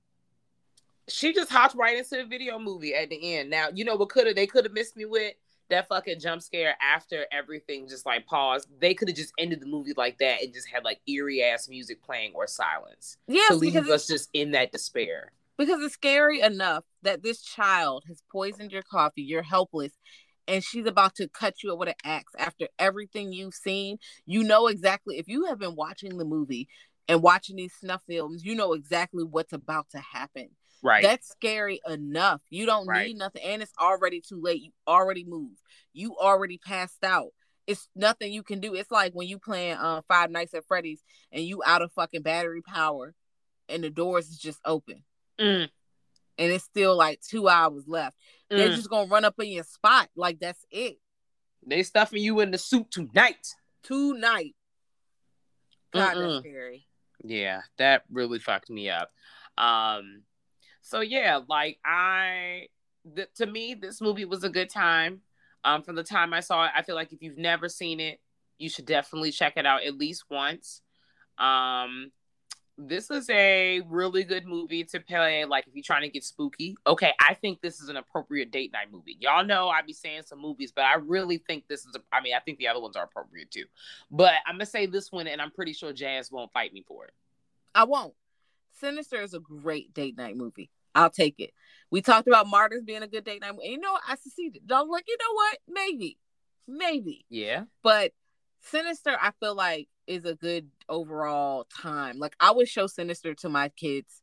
[1.09, 3.51] she just hopped right into the video movie at the end.
[3.51, 5.35] Now, you know what could have they could have missed me with
[5.71, 8.69] that fucking jump scare after everything just like paused.
[8.81, 11.69] They could have just ended the movie like that and just had like eerie ass
[11.69, 15.33] music playing or silence Yes, to leave us just in that despair.
[15.57, 19.23] because it's scary enough that this child has poisoned your coffee.
[19.23, 19.93] You're helpless.
[20.47, 23.97] And she's about to cut you up with an axe after everything you've seen.
[24.27, 26.69] You know exactly if you have been watching the movie
[27.09, 30.51] and watching these snuff films, you know exactly what's about to happen.
[30.85, 31.03] Right.
[31.03, 32.43] That's scary enough.
[32.51, 33.09] You don't Right.
[33.09, 34.61] need nothing, and it's already too late.
[34.61, 35.63] You already moved.
[35.95, 37.31] You already passed out.
[37.67, 38.75] It's nothing you can do.
[38.75, 42.21] It's like when you playing uh, Five Nights at Freddy's and you out of fucking
[42.21, 43.15] battery power,
[43.71, 45.03] and the doors is just open,
[45.39, 45.71] Mm,
[46.37, 48.19] and it's still like two hours left.
[48.51, 48.77] They're mm.
[48.77, 50.11] just gonna run up in your spot.
[50.15, 50.99] Like that's it.
[51.67, 53.47] They stuffing you in the suit tonight.
[53.85, 54.55] Tonight.
[55.95, 56.87] God, that's scary.
[57.23, 59.11] Yeah, that really fucked me up.
[59.57, 60.25] Um,
[60.85, 62.69] so yeah, like I,
[63.17, 65.23] th- to me, this movie was a good time.
[65.65, 68.21] Um, from the time I saw it, I feel like if you've never seen it,
[68.59, 70.83] you should definitely check it out at least once.
[71.39, 72.13] Um,
[72.77, 75.47] this is a really good movie to play.
[75.47, 78.71] Like if you're trying to get spooky, okay, I think this is an appropriate date
[78.75, 79.17] night movie.
[79.21, 81.97] Y'all know I be saying some movies, but I really think this is.
[81.97, 83.65] A, I mean, I think the other ones are appropriate too.
[84.11, 87.07] But I'm gonna say this one, and I'm pretty sure Jazz won't fight me for
[87.07, 87.15] it.
[87.75, 88.13] I won't.
[88.81, 90.71] Sinister is a great date night movie.
[90.95, 91.51] I'll take it.
[91.91, 93.51] We talked about Martyrs being a good date night.
[93.51, 93.99] And you know.
[94.07, 94.63] I succeeded.
[94.71, 95.59] I'm like, you know what?
[95.69, 96.19] Maybe,
[96.69, 97.25] maybe.
[97.29, 97.65] Yeah.
[97.83, 98.13] But
[98.61, 102.19] Sinister, I feel like is a good overall time.
[102.19, 104.23] Like I would show Sinister to my kids,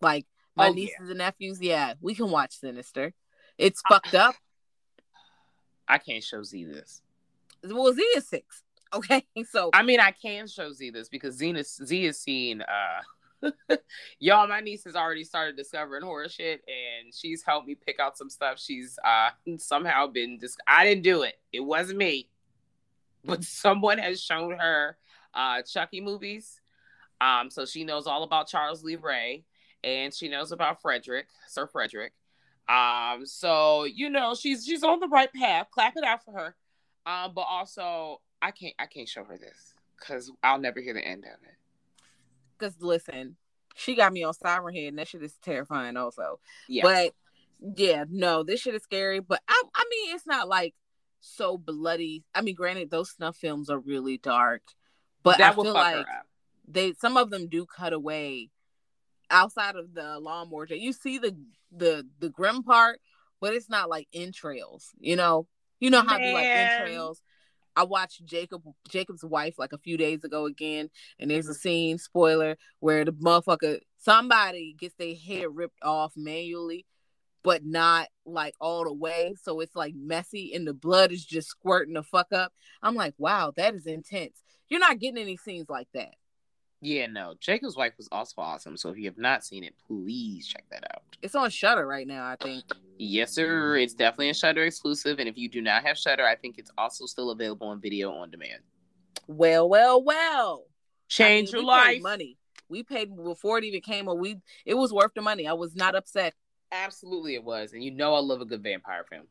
[0.00, 0.74] like my Oh, yeah.
[0.74, 1.60] nieces and nephews.
[1.60, 3.12] Yeah, we can watch Sinister.
[3.58, 4.34] It's fucked up.
[5.86, 7.02] I can't show Z this.
[7.64, 8.62] Well, Z is six.
[8.94, 12.60] Okay, so I mean, I can show Z this because Z is, Z is seen.
[12.60, 13.00] Uh,
[14.18, 18.16] y'all, my niece has already started discovering horror shit, and she's helped me pick out
[18.16, 18.58] some stuff.
[18.58, 20.60] She's uh somehow been just.
[20.66, 21.34] I didn't do it.
[21.52, 22.28] It wasn't me,
[23.24, 24.96] but someone has shown her
[25.34, 26.60] uh Chucky movies.
[27.20, 29.44] Um, so she knows all about Charles Lee Ray,
[29.84, 32.12] and she knows about Frederick, Sir Frederick.
[32.68, 35.68] Um, so you know she's she's on the right path.
[35.70, 36.54] Clap it out for her.
[37.04, 41.06] Um, but also I can't I can't show her this because I'll never hear the
[41.06, 41.56] end of it.
[42.62, 43.36] Because listen,
[43.74, 45.96] she got me on Siren Head, and that shit is terrifying.
[45.96, 47.14] Also, Yeah, But
[47.76, 49.20] yeah, no, this shit is scary.
[49.20, 50.74] But I, I mean, it's not like
[51.20, 52.24] so bloody.
[52.34, 54.62] I mean, granted, those snuff films are really dark,
[55.22, 56.06] but that I feel like
[56.68, 58.50] they some of them do cut away
[59.30, 60.66] outside of the lawnmower.
[60.68, 61.36] You see the
[61.70, 63.00] the the grim part,
[63.40, 64.90] but it's not like entrails.
[65.00, 65.46] You know,
[65.80, 67.20] You know how they like entrails.
[67.76, 71.98] I watched Jakob Jakob's wife like a few days ago again, and there's a scene,
[71.98, 76.86] spoiler, where the motherfucker somebody gets their hair ripped off manually,
[77.42, 79.34] but not like all the way.
[79.42, 82.52] So it's like messy and the blood is just squirting the fuck up.
[82.82, 84.42] I'm like, wow, that is intense.
[84.68, 86.14] You're not getting any scenes like that.
[86.80, 87.34] Yeah, no.
[87.38, 88.76] Jakob's wife was also awesome.
[88.76, 91.02] So if you have not seen it, please check that out.
[91.22, 92.64] It's on Shudder right now, I think.
[93.04, 93.76] Yes, sir.
[93.78, 96.70] It's definitely a Shudder exclusive, and if you do not have Shudder, I think it's
[96.78, 98.60] also still available on video on demand.
[99.26, 100.66] Well, well, well.
[101.08, 102.02] Change I mean, your we paid life.
[102.02, 102.38] Money.
[102.68, 105.48] We paid before it even came, or we it was worth the money.
[105.48, 106.34] I was not upset.
[106.70, 109.26] Absolutely, it was, and you know I love a good vampire film.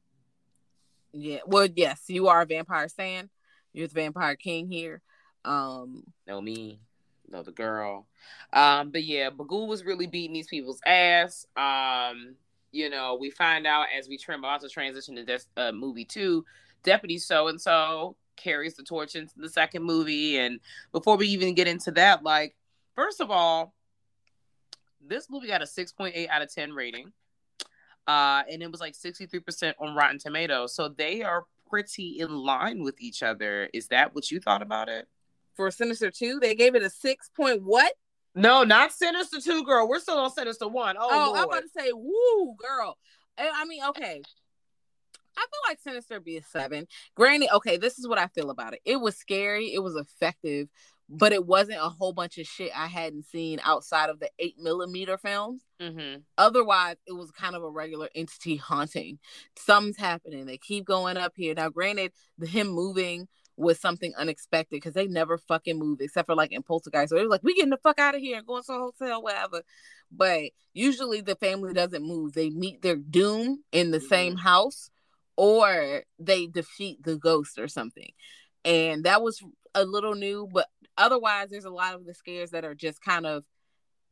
[1.13, 1.39] Yeah.
[1.45, 3.29] Well, yes, you are a vampire fan.
[3.71, 5.01] You're the vampire king here.
[5.45, 6.81] Um, Know me,
[7.29, 8.05] know the girl.
[8.51, 11.45] Um, but yeah, Bughuul was really beating these people's ass.
[11.55, 12.36] Um,
[12.71, 16.45] you know, we find out as we trim to transition to this uh, movie two,
[16.84, 20.38] Deputy So and So carries the torch into the second movie.
[20.38, 20.60] And
[20.91, 22.55] before we even get into that, like,
[22.95, 23.73] first of all,
[25.05, 27.12] this movie got a 6.8 out of 10 rating.
[28.07, 30.73] Uh, and it was like 63% on Rotten Tomatoes.
[30.73, 33.69] So they are pretty in line with each other.
[33.73, 35.07] Is that what you thought about it?
[35.55, 37.93] for Sinister Two, they gave it a six point what?
[38.34, 39.88] No, not Sinister 2, girl.
[39.88, 40.96] We're still on Sinister 1.
[40.98, 42.98] Oh, Oh, I'm about to say, woo, girl.
[43.38, 44.22] I mean, okay.
[45.38, 46.88] I feel like Sinister be a seven.
[47.15, 48.82] Granted, okay, this is what I feel about it.
[48.86, 50.67] It was scary, it was effective,
[51.10, 54.56] but it wasn't a whole bunch of shit I hadn't seen outside of the eight
[54.60, 55.62] millimeter films.
[55.80, 56.24] Mhm.
[56.38, 59.20] Otherwise, it was kind of a regular entity haunting.
[59.58, 60.46] Something's happening.
[60.46, 61.54] They keep going up here.
[61.56, 63.28] Now, granted, the him moving
[63.62, 67.10] was something unexpected because they never fucking move except for like in Poltergeist.
[67.10, 68.80] So it was like, we getting the fuck out of here and going to a
[68.80, 69.62] hotel, whatever.
[70.12, 72.34] But usually the family doesn't move.
[72.34, 74.41] They meet their doom in the same mm-hmm.
[74.41, 74.89] house
[75.38, 78.12] or they defeat the ghost or something.
[78.65, 79.41] And that was
[79.74, 83.26] a little new, but otherwise, there's a lot of the scares that are just kind
[83.26, 83.43] of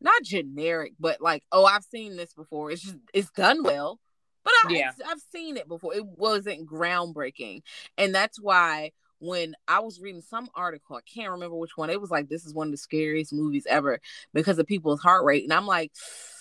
[0.02, 2.72] not generic, but like, oh, I've seen this before.
[2.72, 4.00] It's just it's done well,
[4.44, 4.92] but I, Yeah.
[5.08, 5.94] I've seen it before.
[5.94, 7.62] It wasn't groundbreaking,
[7.98, 11.90] and that's why when I was reading some article, I can't remember which one.
[11.90, 14.00] It was like this is one of the scariest movies ever
[14.34, 15.92] because of people's heart rate, and I'm like,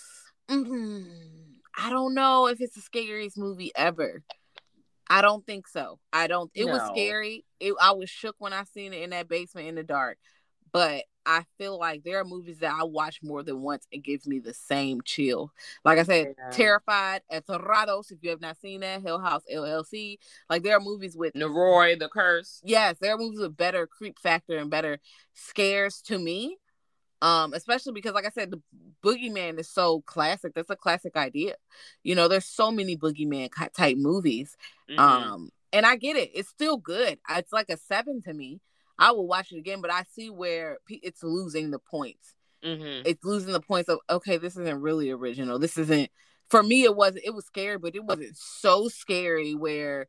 [0.50, 1.04] mm,
[1.76, 4.22] I don't know if it's the scariest movie ever.
[5.10, 5.98] I don't think so.
[6.12, 6.50] I don't.
[6.54, 7.44] It was scary.
[7.60, 10.18] It, I was shook when I seen it in that basement in the dark.
[10.70, 13.86] But I feel like there are movies that I watch more than once.
[13.92, 15.52] It gives me the same chill.
[15.84, 16.50] Like I said, Yeah.
[16.50, 18.10] Terrified, Aterrados.
[18.10, 20.18] If you have not seen that, Hell House LLC.
[20.48, 22.62] Like there are movies with Noroi, the curse.
[22.64, 24.98] yes, there are movies with better creep factor and better
[25.34, 26.56] scares to me.
[27.20, 28.62] Um, especially because, like I said, the
[29.04, 30.54] boogeyman is so classic.
[30.54, 31.56] That's a classic idea.
[32.04, 34.56] You know, there's so many boogeyman type movies.
[34.88, 34.98] Mhm.
[34.98, 36.30] Um, and I get it.
[36.32, 37.18] It's still good.
[37.28, 38.60] It's like a seven to me.
[38.98, 42.34] I will watch it again, but I see where it's losing the points.
[42.64, 43.02] Mhm.
[43.04, 45.58] It's losing the points of okay, this isn't really original.
[45.58, 46.10] This isn't
[46.48, 46.82] for me.
[46.82, 47.24] It wasn't.
[47.24, 50.08] It was scary, but it wasn't so scary where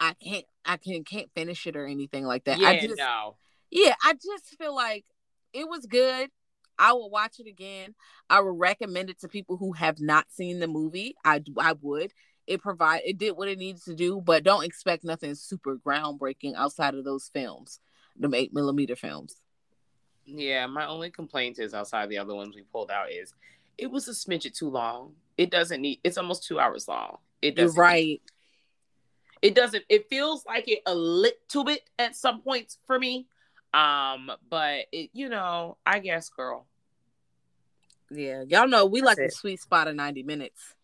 [0.00, 0.46] I can't.
[0.64, 2.58] I can can't finish it or anything like that.
[2.58, 3.36] yeah, I just no.
[3.70, 5.04] yeah, I just feel like
[5.52, 6.30] it was good.
[6.78, 7.94] I will watch it again.
[8.30, 11.14] I would recommend it to people who have not seen the movie.
[11.24, 12.12] I I would.
[12.46, 16.54] It provide it did what it needed to do, but don't expect nothing super groundbreaking
[16.56, 17.78] outside of those films,
[18.16, 19.40] the eight millimeter films.
[20.26, 23.34] Yeah, my only complaint is outside the other ones we pulled out is
[23.76, 25.14] it was a smidget too long.
[25.36, 26.00] It doesn't need.
[26.04, 27.18] It's almost two hours long.
[27.42, 27.80] It You're doesn't.
[27.80, 28.22] right.
[29.42, 29.84] It doesn't.
[29.88, 33.26] It feels like it a little bit at some points for me.
[33.74, 36.66] Um, but it, you know, I guess, girl,
[38.10, 40.74] Yeah, y'all know we like the sweet spot of ninety minutes.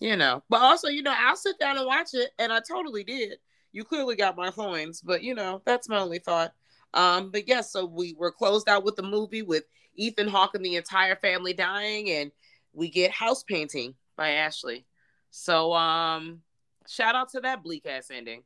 [0.00, 0.42] you know.
[0.48, 3.38] But also, you know, I'll sit down and watch it, and I totally did.
[3.72, 6.52] You clearly got my coins, but you know, that's my only thought.
[6.94, 10.64] Um, but yes, so we were closed out with the movie with Ethan Hawke and
[10.64, 12.30] the entire family dying, and
[12.72, 14.86] we get house painting by Ashley.
[15.30, 16.42] So, um,
[16.86, 18.42] shout out to that bleak ass ending.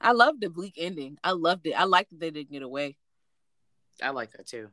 [0.00, 1.18] I loved the bleak ending.
[1.22, 1.72] I loved it.
[1.72, 2.96] I liked that they didn't get away.
[4.02, 4.70] I like that too.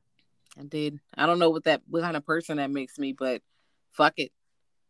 [0.60, 1.00] I did.
[1.15, 3.42] I don't know what that what kind of person that makes me, but
[3.92, 4.31] fuck it.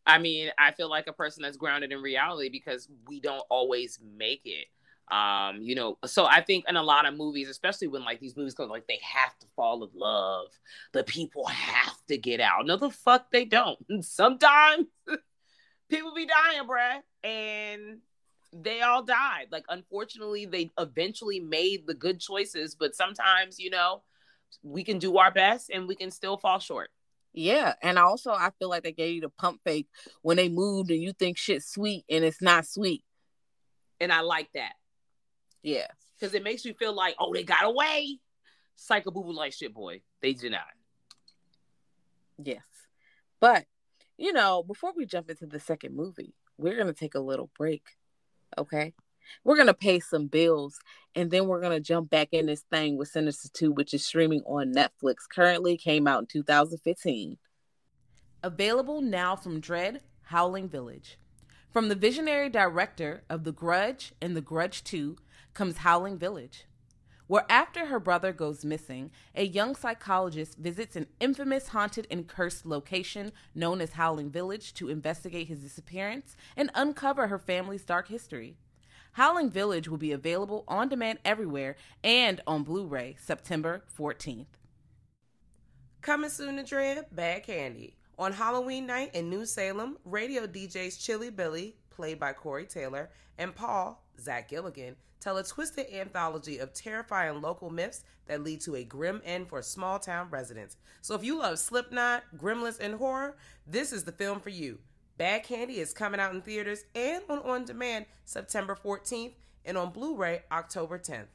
[0.06, 4.00] I mean, I feel like a person that's grounded in reality because we don't always
[4.18, 4.66] make it.
[5.10, 8.38] Um, you know, so I think in a lot of movies, especially when like these
[8.38, 10.47] movies come, like they have to fall in love,
[10.93, 12.66] the people have to get out.
[12.66, 13.78] No, the fuck they don't.
[14.02, 14.88] Sometimes
[15.89, 17.99] people be dying, bruh, and
[18.54, 19.47] they all died.
[19.52, 24.04] Like, unfortunately, they eventually made the good choices, but sometimes, you know,
[24.64, 26.89] we can do our best and we can still fall short.
[27.34, 29.88] Yeah, and also I feel like they gave you the pump fake
[30.22, 33.04] when they moved and you think shit's sweet and it's not sweet.
[34.02, 34.74] And I like that.
[35.64, 35.88] Yeah.
[36.20, 38.20] Because it makes you feel like, oh, they got away.
[38.76, 40.01] Psycho boo boo like shit, boy.
[40.22, 40.62] They did not.
[42.43, 42.64] Yes.
[43.39, 43.66] But,
[44.18, 47.49] you know, before we jump into the second movie, we're going to take a little
[47.57, 47.84] break.
[48.57, 48.93] Okay.
[49.43, 50.80] We're going to pay some bills
[51.16, 54.05] and then we're going to jump back in this thing with Sinister 2, which is
[54.05, 55.16] streaming on Netflix.
[55.34, 57.38] Currently came out in 2015.
[58.43, 61.18] Available now from Dread Howling Village.
[61.72, 65.16] From the visionary director of The Grudge and The Grudge 2
[65.54, 66.66] comes Howling Village,
[67.28, 72.66] where after her brother goes missing, a young psychologist visits an infamous haunted and cursed
[72.66, 78.58] location known as Howling Village to investigate his disappearance and uncover her family's dark history.
[79.14, 84.45] Howling Village will be available on demand everywhere and on Blu ray September 14th.
[86.02, 87.95] Coming soon to Dread, Bad Candy.
[88.18, 93.54] On Halloween night in New Salem, radio DJs Chilly Billy, played by Corey Taylor, and
[93.54, 98.84] Paul, Zach Galligan, tell a twisted anthology of terrifying local myths that lead to a
[98.84, 100.78] grim end for small town residents.
[101.02, 103.38] So if you love Slipknot, Gremlins, and horror,
[103.68, 104.80] this is the film for you.
[105.20, 109.34] Bad Candy is coming out in theaters and on on demand September 14th
[109.64, 111.28] and on Blu ray October 10th.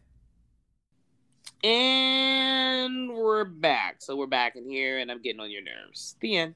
[1.62, 3.98] And we're back.
[4.00, 6.16] So we're back in here, and I'm getting on your nerves.
[6.20, 6.54] The end.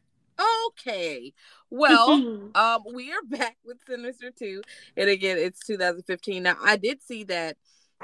[0.66, 1.32] Okay.
[1.70, 4.62] Well, um, we are back with Sinister 2.
[4.96, 6.42] And again, it's 2015.
[6.42, 7.56] Now, I did see that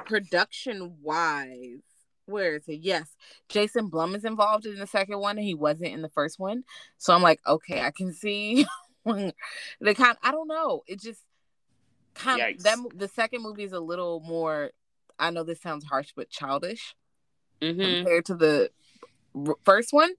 [0.06, 1.80] production wise,
[2.26, 2.80] where is it?
[2.82, 3.16] Yes,
[3.48, 6.64] Jason Blum is involved in the second one, and he wasn't in the first one.
[6.98, 8.66] So I'm like, okay, I can see
[9.04, 10.16] the kind.
[10.22, 10.82] I don't know.
[10.86, 11.22] It just
[12.14, 14.70] kind of that the second movie is a little more.
[15.18, 16.94] I know this sounds harsh, but childish
[17.62, 17.80] Mm-hmm.
[17.80, 18.70] compared to the
[19.34, 20.10] r- first one.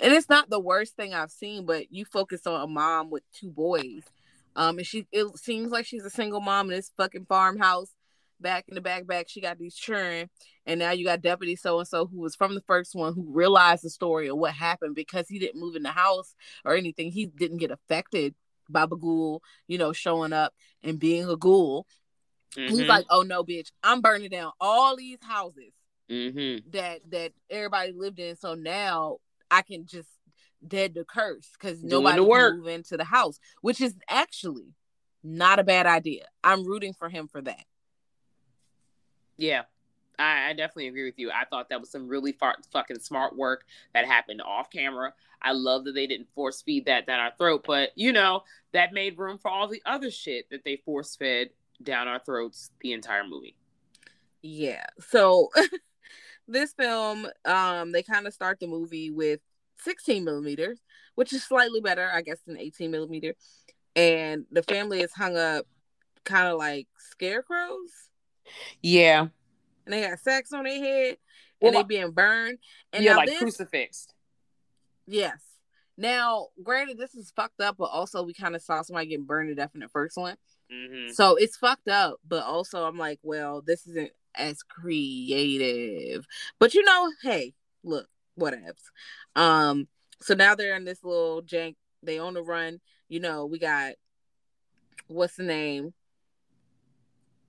[0.00, 3.22] And it's not the worst thing I've seen, but you focus on a mom with
[3.32, 4.02] two boys.
[4.56, 7.90] Um, and she it seems like she's a single mom in this fucking farmhouse.
[8.40, 10.30] Back in the back, back, she got these children,
[10.64, 13.26] and now you got Deputy so and so who was from the first one who
[13.30, 16.34] realized the story of what happened because he didn't move in the house
[16.64, 17.10] or anything.
[17.12, 18.34] He didn't get affected
[18.70, 21.86] by the ghoul, you know, showing up and being a ghoul.
[22.54, 22.88] He's Mhm.
[22.88, 25.74] like, "Oh no, bitch, I'm burning down all these houses
[26.08, 26.62] Mhm.
[26.72, 28.36] that that everybody lived in.
[28.36, 29.18] So now
[29.50, 30.08] I can just
[30.66, 34.74] dead the curse because nobody can move into the house, which is actually
[35.22, 36.26] not a bad idea.
[36.42, 37.64] I'm rooting for him for that.
[39.36, 39.62] Yeah,
[40.18, 41.30] I, I definitely agree with you.
[41.30, 45.14] I thought that was some really far, fucking smart work that happened off camera.
[45.42, 48.92] I love that they didn't force feed that down our throat, but you know that
[48.92, 51.50] made room for all the other shit that they force fed
[51.82, 53.56] down our throats the entire movie.
[54.42, 54.84] Yeah.
[55.08, 55.48] So
[56.48, 59.40] this film, um, they kind of start the movie with
[59.78, 60.80] 16 millimeters,
[61.14, 63.34] which is slightly better, I guess, than 18 millimeter.
[63.96, 65.66] And the family is hung up
[66.24, 67.90] kind of like scarecrows.
[68.82, 69.28] Yeah,
[69.86, 71.16] And they got sacks on their head
[71.60, 72.58] Well, and they being burned.
[72.92, 74.14] And yeah, like this, crucifixed.
[75.06, 75.40] Yes.
[75.96, 79.50] Now, granted, this is fucked up, but also we kind of saw somebody getting burned
[79.50, 80.36] to death in the first one.
[80.70, 86.26] hmm So it's fucked up, but also I'm like, well, this isn't as creative.
[86.58, 88.08] But you know, hey, look,
[88.38, 88.90] whatevs.
[89.36, 89.88] Um,
[90.20, 92.80] so now they're in this little jank, they on the run.
[93.08, 93.94] You know, we got
[95.08, 95.92] what's the name?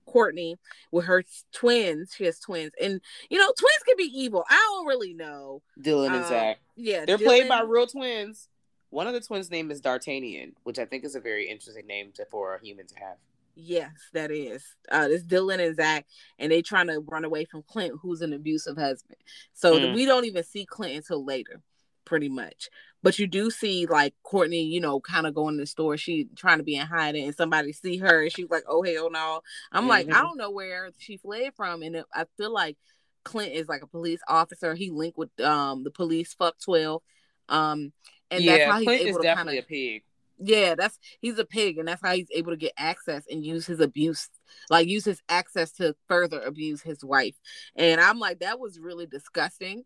[0.04, 0.56] Courtney
[0.90, 2.12] with her twins.
[2.16, 2.72] She has twins.
[2.80, 4.44] And you know, twins can be evil.
[4.48, 5.62] I don't really know.
[5.80, 6.58] Dylan and Um, Zach.
[6.76, 7.04] Yeah.
[7.04, 8.48] They're played by real twins.
[8.90, 12.12] One of the twins' name is D'Artagnan, which I think is a very interesting name
[12.16, 13.16] to, for a human to have.
[13.54, 14.64] Yes, that is.
[14.90, 16.06] Uh, it's Dylan and Zach,
[16.38, 19.18] and they trying to run away from Clint, who's an abusive husband.
[19.52, 19.94] So Mm.
[19.94, 21.60] we don't even see Clint until later,
[22.04, 22.70] pretty much.
[23.02, 25.96] But you do see like Courtney, you know, kind of going to the store.
[25.96, 29.10] She trying to be in hiding, and somebody see her, and she's like, "Oh hell
[29.10, 29.42] no!"
[29.72, 30.14] I'm like, Mhm.
[30.14, 32.78] I don't know where she fled from, and it, I feel like
[33.24, 34.74] Clint is like a police officer.
[34.74, 36.32] He linked with um the police.
[36.34, 37.02] Fuck twelve.
[37.48, 37.92] Um,
[38.30, 39.58] and that's how he's Clint is able to kinda...
[39.58, 40.04] a pig.
[40.44, 43.66] Yeah, that's he's a pig, and that's how he's able to get access and use
[43.66, 44.28] his abuse,
[44.70, 47.36] like use his access to further abuse his wife.
[47.76, 49.84] And I'm like, that was really disgusting.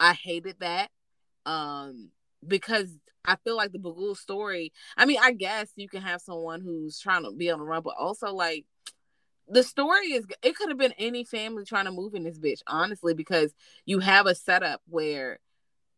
[0.00, 0.90] I hated that.
[1.44, 2.10] Um,
[2.46, 2.88] because
[3.24, 4.72] I feel like the Bughuul story.
[4.96, 7.82] I mean, I guess you can have someone who's trying to be on the run,
[7.82, 8.64] but also like
[9.48, 12.60] the story is it could have been any family trying to move in this bitch,
[12.66, 13.52] honestly, because
[13.84, 15.38] you have a setup where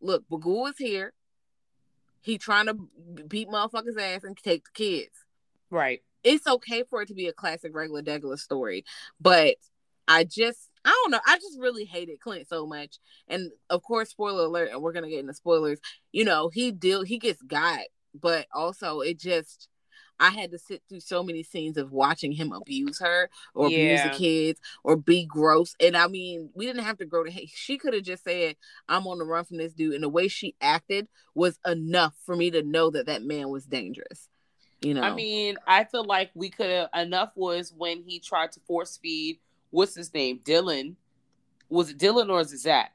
[0.01, 1.13] look, Bughuul is here.
[2.21, 2.75] He trying to
[3.27, 5.25] beat motherfuckers ass and take the kids.
[5.71, 6.01] Right.
[6.23, 8.85] It's okay for it to be a classic regular degular story,
[9.21, 9.57] but
[10.07, 11.21] I just I don't know.
[11.27, 12.99] I just really hated Clint so much.
[13.29, 15.79] And of course, spoiler alert, and we're gonna get into spoilers.
[16.12, 17.81] You know, he deal he gets got,
[18.14, 19.68] but also it just
[20.21, 24.03] I had to sit through so many scenes of watching him abuse her or abuse
[24.03, 25.75] the kids or be gross.
[25.81, 27.51] And I mean, we didn't have to grow to hate.
[27.53, 28.57] She could have just said,
[28.89, 29.95] I'm on the run from this dude.
[29.95, 33.64] And the way she acted was enough for me to know that that man was
[33.64, 34.29] dangerous.
[34.83, 38.53] You know, I mean, I feel like we could have enough was when he tried
[38.53, 39.41] to force feed
[39.71, 40.97] what's his name, Dylan.
[41.68, 42.93] Was it Dylan or is it Zach?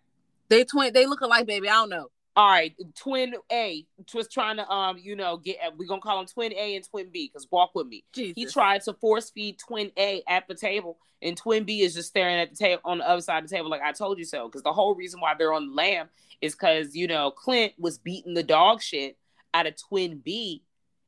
[0.49, 1.69] they twin, they look alike, baby.
[1.69, 2.09] I don't know.
[2.38, 6.25] All right, twin A was trying to um, you know, get we're gonna call him
[6.25, 8.03] twin A and twin B because walk with me.
[8.13, 8.33] Jesus.
[8.36, 12.09] He tried to force feed twin A at the table, and twin B is just
[12.09, 14.25] staring at the table on the other side of the table, like I told you
[14.25, 14.47] so.
[14.47, 16.09] Because the whole reason why they're on the lamb
[16.41, 19.17] is because you know Clint was beating the dog shit
[19.53, 20.61] out of twin B,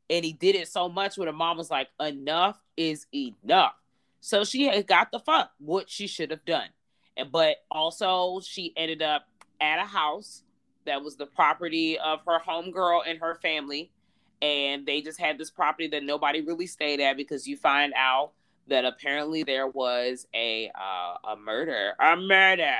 [0.09, 3.73] and he did it so much where the mom was like, "Enough is enough."
[4.21, 6.69] So she had got the fuck what she should have done,
[7.17, 9.25] and but also she ended up
[9.59, 10.43] at a house
[10.88, 13.91] that was the property of her homegirl and her family
[14.41, 18.31] and they just had this property that nobody really stayed at because you find out
[18.67, 22.75] that apparently there was a uh, a murder, a murder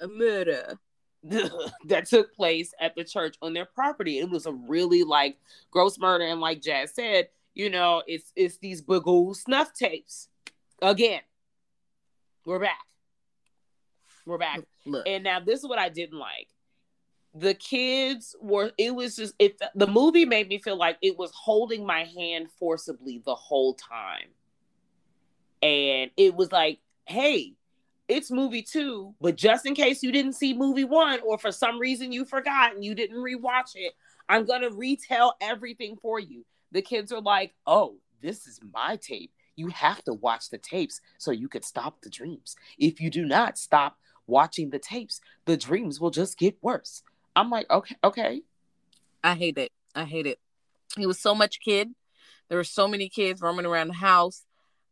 [0.00, 0.78] a murder.
[1.84, 4.18] that took place at the church on their property.
[4.18, 5.36] It was a really like
[5.70, 10.28] gross murder, and like Jazz said, you know, it's it's these big old snuff tapes.
[10.80, 11.20] Again,
[12.46, 12.86] we're back.
[14.24, 14.60] We're back.
[14.86, 16.48] Look, And now this is what I didn't like.
[17.34, 21.30] The kids were it was just it the movie made me feel like it was
[21.32, 24.28] holding my hand forcibly the whole time.
[25.62, 27.54] And it was like, hey,
[28.08, 31.78] it's movie two, but just in case you didn't see movie one or for some
[31.78, 33.92] reason you forgot and you didn't rewatch it,
[34.28, 36.44] I'm gonna retell everything for you.
[36.72, 39.32] The kids are like, oh, this is my tape.
[39.54, 42.56] You have to watch the tapes so you could stop the dreams.
[42.78, 47.02] If you do not stop watching the tapes, the dreams will just get worse.
[47.36, 48.42] I'm like, okay, okay.
[49.22, 49.72] I hate it.
[49.94, 50.38] I hate it.
[50.98, 51.88] It was so much kid.
[52.48, 54.44] There were so many kids roaming around the house,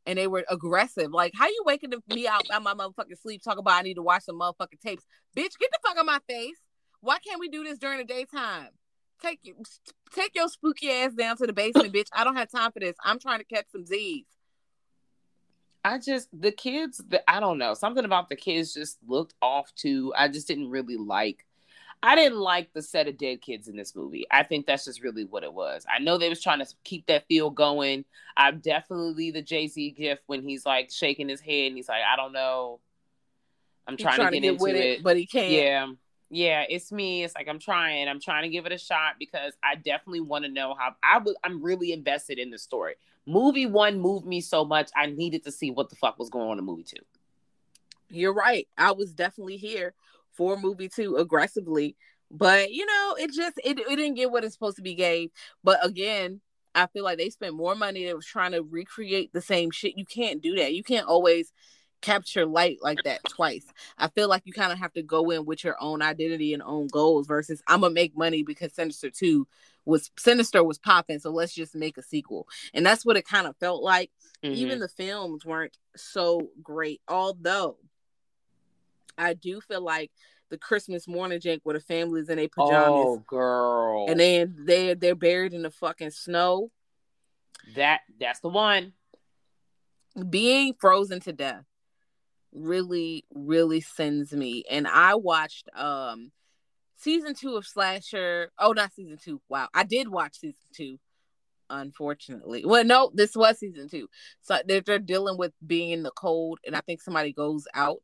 [0.07, 1.11] and they were aggressive.
[1.11, 4.03] Like, how you waking me out out my motherfucking sleep talking about I need to
[4.03, 5.05] watch some motherfucking tapes?
[5.36, 6.59] Bitch, get the fuck out of my face.
[7.01, 8.68] Why can't we do this during the daytime?
[9.20, 9.57] Take your
[10.14, 12.09] take your spooky ass down to the basement, bitch.
[12.12, 12.95] I don't have time for this.
[13.05, 14.26] I'm trying to catch some Z's.
[15.84, 19.74] I just the kids, the, I don't know, something about the kids just looked off
[19.74, 20.12] too.
[20.16, 21.45] I just didn't really like.
[22.03, 24.26] I didn't like the set of dead kids in this movie.
[24.30, 25.84] I think that's just really what it was.
[25.92, 28.05] I know they was trying to keep that feel going.
[28.36, 32.03] I'm definitely the Jay Z gift when he's like shaking his head and he's like,
[32.03, 32.80] I don't know.
[33.86, 35.51] I'm He's trying, to get, into with it, but he can't.
[35.51, 35.86] Yeah.
[36.30, 37.24] Yeah, it's me.
[37.24, 38.07] It's like I'm trying.
[38.07, 41.18] I'm trying to give it a shot because I definitely want to know how I
[41.18, 42.94] was I'm really invested in the story.
[43.26, 46.51] Movie 1 moved me so much I needed to see what the fuck was going
[46.51, 46.96] on in movie 2.
[48.11, 48.68] You're right.
[48.76, 49.94] I was definitely here
[50.39, 51.97] for movie two aggressively,
[52.30, 55.30] but you know, it just it, it didn't get what it's supposed to be gave.
[55.62, 56.41] But again,
[56.74, 58.05] I feel like they spent more money.
[58.05, 59.99] They was trying to recreate the same shit.
[59.99, 60.74] You can't do that.
[60.74, 61.53] You can't always
[62.01, 63.66] capture light like that twice.
[63.99, 66.62] I feel like you kind of have to go in with your own identity and
[66.62, 69.47] own goals versus I'm gonna make money because Sinister 2
[69.84, 72.47] was Sinister was popping, so let's just make a sequel.
[72.74, 74.11] And that's what it kind of felt like.
[74.45, 74.55] Mm-hmm.
[74.55, 77.78] Even the films weren't so great, although
[79.18, 80.10] I do feel like
[80.50, 84.06] the Christmas morning jank where the families in their pajamas oh, girl.
[84.08, 86.70] and then they're they're buried in the fucking snow,
[87.76, 88.92] that that's the one.
[90.30, 91.64] being frozen to death
[92.52, 94.64] really really sends me.
[94.70, 96.32] And I watched um
[96.96, 98.50] season two of Slasher.
[98.58, 99.40] Oh, not season two.
[99.48, 100.98] Wow, I did watch season two.
[101.70, 104.08] Unfortunately, well, no, this was season two.
[104.40, 108.00] So they're, they're dealing with being in the cold, and I think somebody goes out,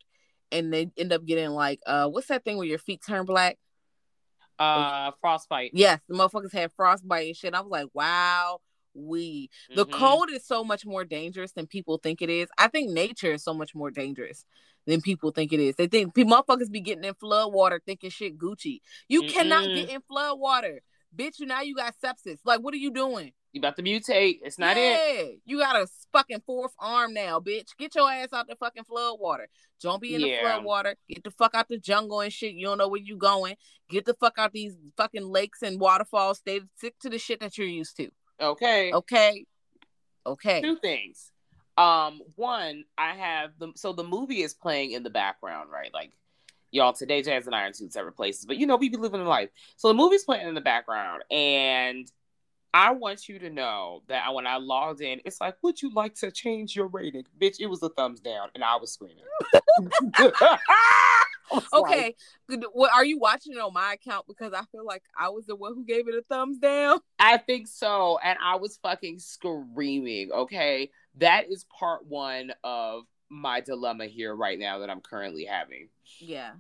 [0.55, 3.59] and they end up getting like, uh, what's that thing where your feet turn black?
[4.59, 5.72] Uh Frostbite.
[5.74, 7.55] Yes, the motherfuckers had frostbite and shit.
[7.55, 8.61] I was like, wow,
[8.94, 9.50] we.
[9.74, 9.90] The Mhm.
[9.90, 12.48] cold is so much more dangerous than people think it is.
[12.57, 14.44] I think nature is so much more dangerous
[14.86, 15.74] than people think it is.
[15.74, 18.80] They think people motherfuckers be getting in flood water thinking shit Gucci.
[19.09, 19.74] You cannot Mm-mm.
[19.74, 20.82] get in flood water.
[21.16, 22.38] Bitch, you now you got sepsis.
[22.44, 23.32] Like, what are you doing?
[23.52, 24.40] You about to mutate.
[24.42, 25.40] It's not yeah, it.
[25.44, 27.68] You got a fucking fourth arm now, bitch.
[27.78, 29.46] Get your ass out the fucking flood water.
[29.80, 30.40] Don't be in the Yeah.
[30.40, 30.96] flood water.
[31.08, 32.54] Get the fuck out the jungle and shit.
[32.54, 33.56] You don't know where you going.
[33.88, 36.38] Get the fuck out these fucking lakes and waterfalls.
[36.38, 38.10] Stay stick to the shit that you're used to.
[38.40, 38.92] Okay.
[38.92, 39.46] Okay.
[40.26, 40.60] Okay.
[40.60, 41.30] Two things.
[41.76, 45.92] Um, one, I have the so the movie is playing in the background, right?
[45.94, 46.12] Like
[46.74, 48.96] y'all today, Jazz and I are in two separate places, but you know, we be
[48.96, 49.50] living a life.
[49.76, 52.10] So the movie's playing in the background, and
[52.74, 56.16] I want you to know that when I logged in, it's like, would you like
[56.16, 57.24] to change your rating?
[57.40, 59.24] Bitch, it was a thumbs down, and I was screaming.
[61.72, 62.16] Okay,
[62.72, 64.26] what are you watching it on my account?
[64.26, 67.00] Because I feel like I was the one who gave it a thumbs down.
[67.18, 68.18] I think so.
[68.22, 70.32] And I was fucking screaming.
[70.32, 70.90] Okay.
[71.18, 73.04] That is part one of
[73.35, 75.89] my dilemma here right now that I'm currently having.
[76.18, 76.53] Yeah,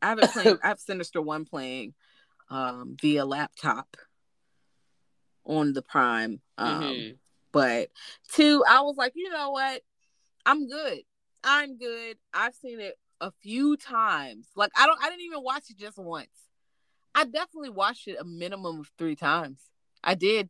[0.00, 0.56] I haven't played.
[0.62, 1.94] I have Sinister One playing
[2.48, 3.96] um, via laptop
[5.44, 6.40] on the Prime.
[6.58, 7.18] Um, Mhm.
[7.52, 7.90] But
[8.32, 9.82] two, I was like, you know what?
[10.46, 11.00] I'm good.
[11.44, 12.16] I'm good.
[12.32, 14.48] I've seen it a few times.
[14.56, 14.98] Like I don't.
[15.02, 16.48] I didn't even watch it just once.
[17.14, 19.60] I definitely watched it a minimum of three times.
[20.02, 20.48] I did.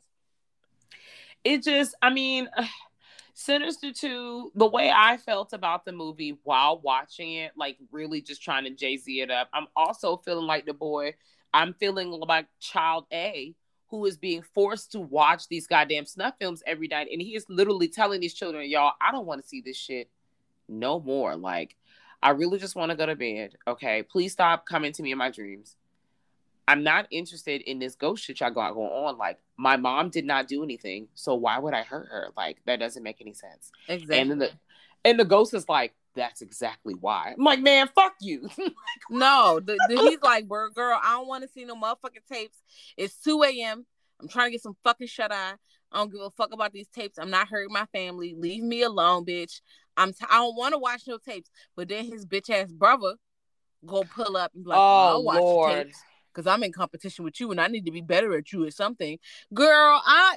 [1.45, 2.49] It just, I mean,
[3.35, 8.43] Sinister 2, the way I felt about the movie while watching it, like really just
[8.43, 11.14] trying to Jay Z it up, I'm also feeling like the boy,
[11.55, 13.55] I'm feeling like child A
[13.89, 17.09] who is being forced to watch these goddamn snuff films every night.
[17.12, 20.09] And he is literally telling these children, y'all, I don't want to see this shit
[20.66, 21.37] no more.
[21.37, 21.76] Like,
[22.22, 23.57] I really just want to go to bed.
[23.66, 24.03] Okay.
[24.03, 25.76] Please stop coming to me in my dreams.
[26.68, 29.18] I'm not interested in this ghost shit y'all got going on.
[29.18, 32.28] Like, my mom did not do anything, so why would I hurt her?
[32.36, 33.70] Like, that doesn't make any sense.
[33.88, 34.18] Exactly.
[34.18, 34.50] And then the
[35.04, 37.34] and the ghost is like, that's exactly why.
[37.36, 38.48] I'm like, man, fuck you.
[39.10, 42.62] No, the, the, he's like, "Bro, girl, I don't want to see no motherfucking tapes.
[42.96, 43.84] It's 2 a.m.
[44.20, 45.54] I'm trying to get some fucking shut eye.
[45.90, 47.18] I don't give a fuck about these tapes.
[47.18, 48.34] I'm not hurting my family.
[48.38, 49.60] Leave me alone, bitch.
[49.96, 51.50] I'm t- I don't want to watch no tapes.
[51.76, 53.14] But then his bitch ass brother
[53.84, 55.86] go pull up and be like, oh I'll watch Lord.
[55.86, 56.02] tapes
[56.33, 58.70] because I'm in competition with you and I need to be better at you or
[58.70, 59.18] something.
[59.53, 60.37] Girl, I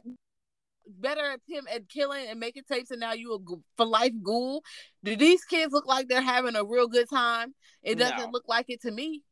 [0.88, 3.40] better at him at killing and making tapes and now you a
[3.76, 4.64] for life ghoul.
[5.04, 7.56] Do these kids look like they're having a real good time?
[7.82, 8.30] It doesn't No.
[8.32, 9.24] look like it to me.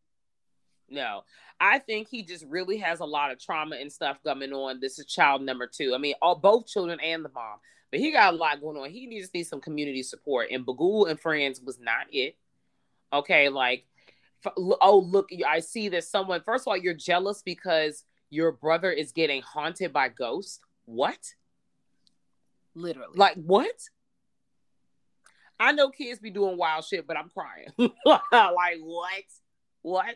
[0.90, 1.24] No,
[1.60, 4.80] I think he just really has a lot of trauma and stuff coming on.
[4.80, 5.94] This is child number two.
[5.96, 7.60] I mean, all both children and the mom,
[7.90, 8.90] but he got a lot going on.
[8.90, 10.50] He just needs some community support.
[10.52, 12.36] And Bughuul and Friends was not it.
[13.12, 13.86] Okay, like,
[14.58, 16.42] oh look, I see that someone.
[16.46, 20.60] First of all, you're jealous because your brother is getting haunted by ghosts.
[20.86, 21.20] What?
[22.76, 23.16] Literally.
[23.16, 23.76] Like what?
[25.60, 27.68] I know kids be doing wild shit, but I'm crying.
[28.06, 29.24] like what?
[29.82, 30.16] What?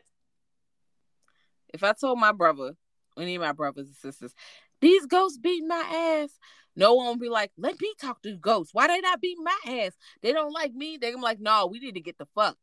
[1.74, 2.76] if I told my brother,
[3.18, 4.34] any of my brothers and sisters,
[4.82, 6.30] these ghosts beat my ass,
[6.76, 8.74] no one would be like, let me talk to ghosts.
[8.74, 9.94] Why they not beat my ass?
[10.22, 10.98] They don't like me.
[10.98, 12.58] They're gonna be like, no, we need to get the fuck.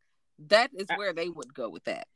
[0.49, 2.07] That is where they would go with that.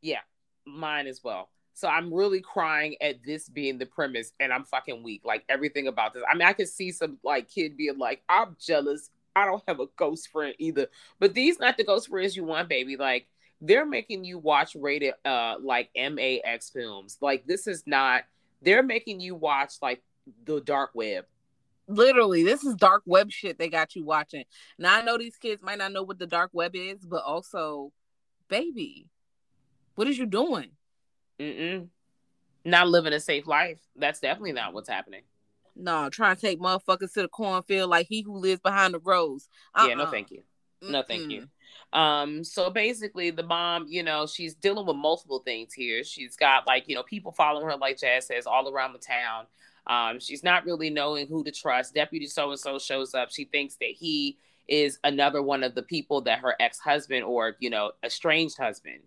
[0.00, 0.20] Yeah,
[0.66, 1.48] mine as well.
[1.74, 5.22] So I'm really crying at this being the premise, and I'm fucking weak.
[5.24, 6.24] Like everything about this.
[6.28, 9.10] I mean, I could see some like kid being like, "I'm jealous.
[9.36, 10.88] I don't have a ghost friend either."
[11.20, 12.96] But these not the ghost friends you want, baby.
[12.96, 13.28] Like
[13.60, 17.18] they're making you watch rated uh like MAX films.
[17.20, 18.24] Like this is not.
[18.60, 20.02] They're making you watch like
[20.44, 21.26] the dark web.
[21.88, 24.44] Literally, this is dark web shit they got you watching.
[24.78, 27.92] Now I know these kids might not know what the dark web is, but also,
[28.48, 29.06] baby,
[29.94, 30.70] what is you doing?
[31.40, 31.88] Mm-mm.
[32.64, 33.78] Not living a safe life.
[33.96, 35.22] That's definitely not what's happening.
[35.74, 39.48] No, trying to take motherfuckers to the cornfield like he who lives behind the rows.
[39.76, 40.10] Yeah, no, Uh-uh.
[40.10, 40.42] thank you.
[40.82, 41.30] No, thank Mm-mm.
[41.30, 41.98] you.
[41.98, 46.04] Um, so basically the mom, you know, she's dealing with multiple things here.
[46.04, 49.46] She's got like, you know, people following her, like Jazz says, all around the town.
[49.88, 51.94] Um, she's not really knowing who to trust.
[51.94, 53.30] Deputy so and so shows up.
[53.30, 57.70] She thinks that he is another one of the people that her ex-husband or, you
[57.70, 59.00] know, estranged husband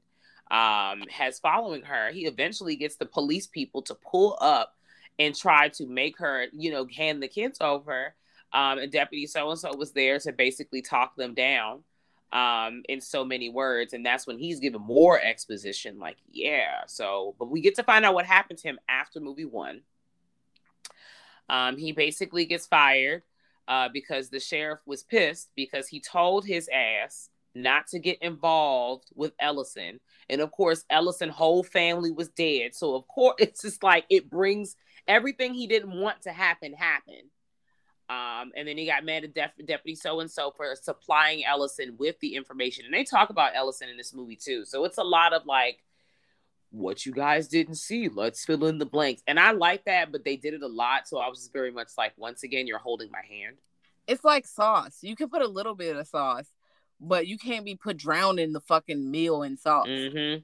[0.49, 2.11] um has following her.
[2.11, 4.75] He eventually gets the police people to pull up
[5.19, 8.15] and try to make her, you know, hand the kids over.
[8.53, 11.83] Um, and Deputy so and so was there to basically talk them down
[12.33, 13.93] um, in so many words.
[13.93, 16.85] And that's when he's given more exposition, like, yeah.
[16.87, 19.81] So, but we get to find out what happened to him after movie one.
[21.51, 23.23] Um, he basically gets fired
[23.67, 29.09] uh, because the sheriff was pissed because he told his ass not to get involved
[29.13, 29.99] with Ellison.
[30.29, 32.73] And of course, Ellison' whole family was dead.
[32.73, 34.75] So, of course, it's just like it brings
[35.07, 37.29] everything he didn't want to happen happen.
[38.09, 41.95] Um, and then he got mad at Def- Deputy so and so for supplying Ellison
[41.97, 42.85] with the information.
[42.85, 44.65] And they talk about Ellison in this movie too.
[44.65, 45.79] So it's a lot of like,
[46.71, 49.21] what you guys didn't see, let's fill in the blanks.
[49.27, 51.07] And I like that, but they did it a lot.
[51.07, 53.57] So I was just very much like, once again, you're holding my hand.
[54.07, 54.99] It's like sauce.
[55.01, 56.47] You can put a little bit of sauce,
[56.99, 59.87] but you can't be put drowned in the fucking meal in sauce.
[59.87, 60.43] Mm-hmm.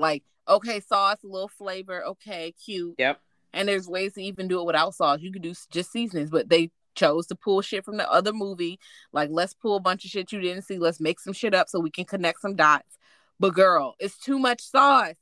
[0.00, 2.96] Like, okay, sauce, a little flavor, okay, cute.
[2.98, 3.20] Yep.
[3.52, 5.20] And there's ways to even do it without sauce.
[5.20, 8.78] You could do just seasonings, but they chose to pull shit from the other movie.
[9.12, 10.78] Like, let's pull a bunch of shit you didn't see.
[10.78, 12.98] Let's make some shit up so we can connect some dots.
[13.40, 15.14] But girl, it's too much sauce.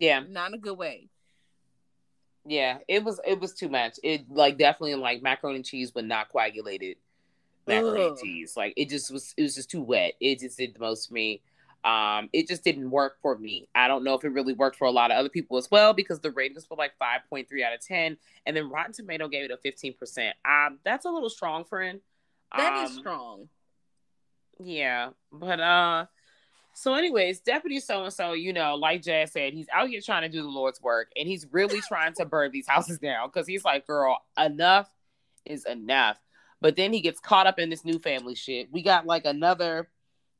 [0.00, 0.24] Yeah.
[0.28, 1.08] Not in a good way.
[2.44, 2.78] Yeah.
[2.88, 4.00] It was it was too much.
[4.02, 6.96] It like definitely like macaroni and cheese, but not coagulated
[7.66, 8.54] macaroni and cheese.
[8.56, 10.14] Like it just was it was just too wet.
[10.20, 11.42] It just did the most for me.
[11.82, 13.68] Um, it just didn't work for me.
[13.74, 15.94] I don't know if it really worked for a lot of other people as well
[15.94, 19.50] because the ratings were like 5.3 out of 10, and then Rotten Tomato gave it
[19.50, 20.32] a 15%.
[20.44, 22.00] Um, that's a little strong, friend.
[22.54, 23.48] That um, is strong.
[24.58, 26.06] Yeah, but uh,
[26.80, 30.22] so anyways, Deputy So and So, you know, like Jazz said, he's out here trying
[30.22, 33.46] to do the Lord's work, and he's really trying to burn these houses down because
[33.46, 34.88] he's like, girl, enough
[35.44, 36.18] is enough.
[36.62, 38.72] But then he gets caught up in this new family shit.
[38.72, 39.90] We got like another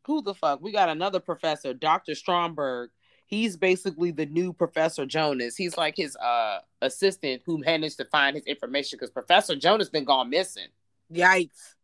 [0.07, 0.62] who the fuck?
[0.62, 2.12] We got another professor, Dr.
[2.12, 2.88] Stomberg.
[3.26, 5.57] He's basically the new Professor Jonas.
[5.57, 10.07] He's like his uh assistant who managed to find his information because Professor Jonas been
[10.07, 10.68] gone missing.
[11.12, 11.74] Yikes.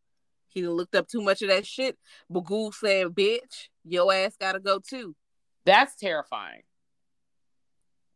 [0.57, 1.99] He looked up too much of that shit.
[2.33, 5.15] Bughuul said, bitch, your ass gotta go too.
[5.67, 6.63] That's terrifying.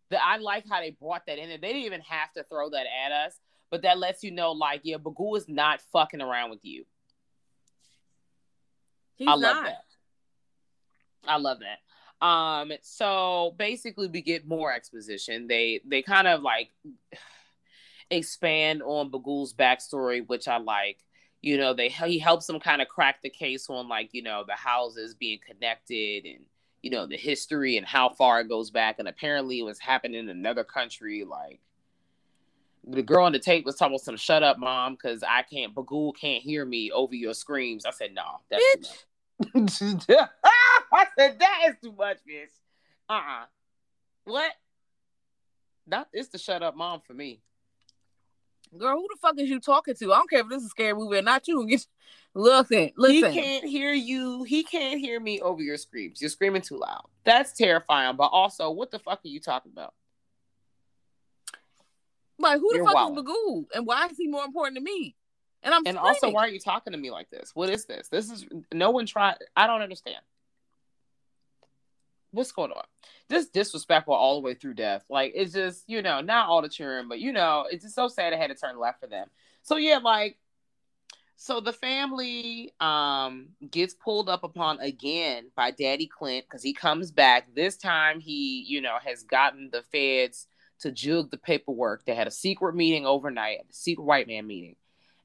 [0.09, 1.59] That I like how they brought that in there.
[1.59, 3.39] They didn't even have to throw that at us,
[3.71, 6.87] but that lets you know, like, yeah, Bughuul is not fucking around with you.
[9.17, 9.65] He's I love not.
[9.67, 9.85] that.
[11.29, 12.27] I love that.
[12.27, 15.47] Um, so basically we get more exposition.
[15.47, 16.71] They they kind of like
[18.11, 21.05] expand on Bughuul's backstory, which I like.
[21.43, 24.45] You know, they he helps them kind of crack the case on like, you know,
[24.47, 26.45] the houses being connected and
[26.83, 28.99] you know, the history and how far it goes back.
[28.99, 31.61] And apparently it was happening in another country, like
[32.87, 35.75] the girl on the tape was talking about some shut up mom because I can't
[35.75, 37.85] Bughuul can't hear me over your screams.
[37.85, 39.71] I said, no, that's too much.
[40.93, 42.51] I said that is too much, bitch.
[43.09, 43.45] Uh uh
[44.25, 44.53] What?
[45.87, 47.43] That is the shut up mom for me.
[48.77, 50.13] Girl, who the fuck is you talking to?
[50.13, 51.47] I don't care if this is a scary movie or not.
[51.49, 51.85] You get
[52.35, 53.33] listen, listen.
[53.33, 54.45] He can't hear you.
[54.45, 56.21] He can't hear me over your screams.
[56.21, 57.03] You're screaming too loud.
[57.25, 58.17] That's terrifying.
[58.17, 59.93] But also, what the fuck are you talking about?
[62.39, 63.19] Like, who the You're fuck wildin'.
[63.19, 63.65] is Bughuul?
[63.75, 65.15] And why is he more important to me?
[65.63, 66.07] And I'm And screaming.
[66.09, 67.51] also, why are you talking to me like this?
[67.55, 68.09] What is this?
[68.09, 69.37] This is no one tried.
[69.57, 70.17] I don't understand.
[72.33, 72.85] What's going on?
[73.29, 75.05] This disrespectful all the way through death.
[75.09, 78.09] Like it's just you know not all the cheering, but you know it's just so
[78.09, 79.29] sad I had to turn left for them.
[79.63, 80.39] So yeah, like
[81.37, 87.11] so the family um gets pulled up upon again by Daddy Clint because he comes
[87.11, 87.55] back.
[87.55, 90.47] This time he you know has gotten the feds
[90.81, 92.05] to jug the paperwork.
[92.05, 94.77] They had a secret meeting overnight, a secret white man meeting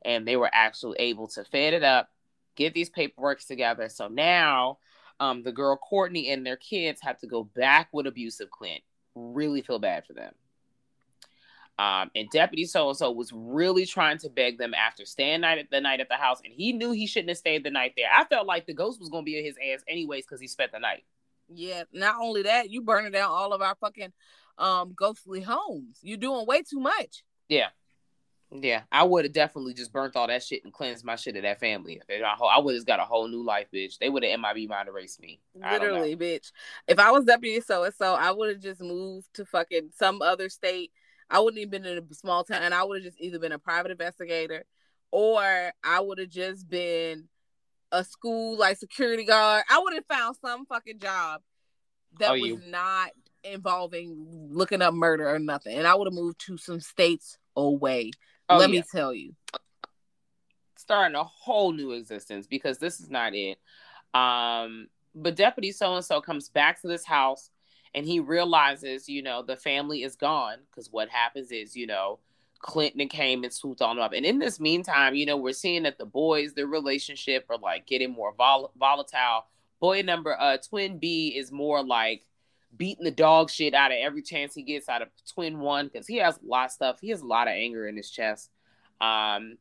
[0.06, 2.10] and they were actually able to fed it up,
[2.56, 3.90] get these paperworks together.
[3.90, 4.78] So now
[5.20, 8.82] um, the girl Courtney and their kids have to go back with abusive Clint.
[9.16, 10.34] Really feel bad for them.
[11.78, 15.58] Um, and Deputy So and So was really trying to beg them after staying night
[15.58, 17.94] at the night at the house, and he knew he shouldn't have stayed the night
[17.98, 18.08] there.
[18.14, 20.72] I felt like the ghost was gonna be in his ass anyways because he spent
[20.72, 21.04] the night.
[21.54, 24.14] Yeah, not only that, you burning down all of our fucking
[24.58, 26.00] um ghostly homes.
[26.02, 27.24] You're doing way too much.
[27.50, 27.68] Yeah.
[28.52, 31.44] Yeah, I would have definitely just burnt all that shit and cleansed my shit of
[31.44, 32.02] that family.
[32.10, 33.98] I, would have got a whole new life, bitch.
[33.98, 35.40] They would have MIB mind erased me.
[35.64, 36.02] I don't know.
[36.02, 36.52] Literally, bitch.
[36.88, 40.22] If I was deputy so and so, I would have just moved to fucking some
[40.22, 40.92] other state.
[41.30, 43.52] I wouldn't even been in a small town, and I would have just either been
[43.52, 44.64] a private investigator,
[45.12, 47.28] or I would have just been
[47.92, 49.64] a school like security guard.
[49.70, 51.42] I would have found some fucking job
[52.20, 53.12] that Oh, was you- not
[53.44, 58.12] involving looking up murder or nothing, and I would have moved to some states away.
[58.50, 58.80] Oh, Let yeah.
[58.80, 59.34] me tell you.
[60.78, 63.58] starting a whole new existence because this is not it.
[64.14, 67.50] Um, but Deputy so and so comes back to this house
[67.96, 72.20] and he realizes, you know, the family is gone because what happens is, you know,
[72.60, 74.14] Clinton came and swooped on them up.
[74.14, 77.88] And in this meantime, you know, we're seeing that the boys, their relationship are like
[77.88, 79.46] getting more vol- volatile.
[79.80, 82.24] Boy number uh twin B is more like
[82.78, 86.08] beating the dog shit out of every chance he gets out of twin one because
[86.08, 87.00] he has a lot of stuff.
[87.02, 88.50] He has a lot of anger in his chest.
[89.02, 89.58] Um,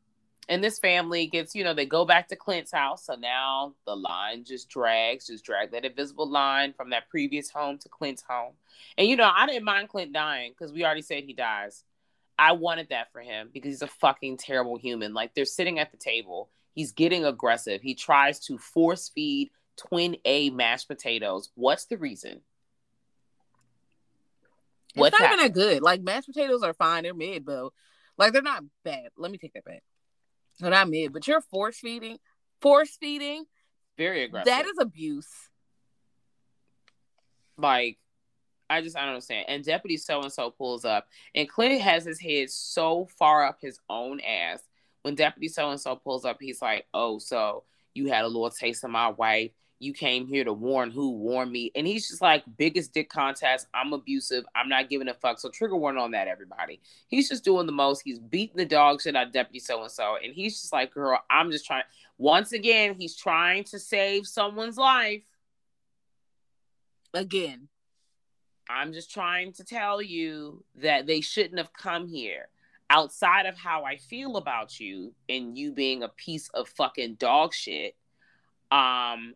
[0.49, 3.07] and this family gets, you know, they go back to Clint's house.
[3.07, 7.79] So now the line just drags, just drag that invisible line from that previous home
[7.79, 8.53] to Clint's home.
[8.99, 11.85] And, you know, I didn't mind Clint dying because we already said he dies.
[12.39, 15.15] I wanted that for him because he's a fucking terrible human.
[15.15, 16.51] Like they're sitting at the table.
[16.75, 17.81] He's getting aggressive.
[17.81, 21.51] He tries to force feed twin A mashed potatoes.
[21.55, 22.41] What's the reason?
[24.95, 25.83] What's it's not hap- even that good.
[25.83, 27.03] Like mashed potatoes are fine.
[27.03, 27.73] They're mid, though.
[28.17, 29.09] Like they're not bad.
[29.17, 29.83] Let me take that back.
[30.61, 32.19] They're not mid, but you're force feeding.
[32.61, 33.45] Force feeding.
[33.99, 34.47] Very aggressive.
[34.47, 35.29] That is abuse.
[37.57, 37.99] like
[38.71, 39.47] I just I don't understand.
[39.49, 43.59] And Deputy So and So pulls up, and Clint has his head so far up
[43.61, 44.61] his own ass.
[45.03, 47.65] When Deputy So and So pulls up, he's like, "Oh, so
[47.95, 49.51] you had a little taste of my wife.
[49.79, 51.11] You came here to warn who?
[51.11, 53.67] Warn me." And he's just like, "Biggest dick contest.
[53.75, 54.45] I'm abusive.
[54.55, 56.81] I'm not giving a fuck." So trigger warning on that, everybody.
[57.09, 58.03] He's just doing the most.
[58.05, 61.19] He's beating the dog shit out Deputy So and So, and he's just like, "Girl,
[61.31, 61.85] I'm just trying."
[62.19, 65.23] Once again, he's trying to save someone's life
[67.15, 67.69] Again.
[68.69, 72.49] I'm just trying to tell you that they shouldn't have come here.
[72.91, 77.55] Outside of how I feel about you and you being a piece of fucking dog
[77.55, 77.95] shit,
[78.71, 79.35] um,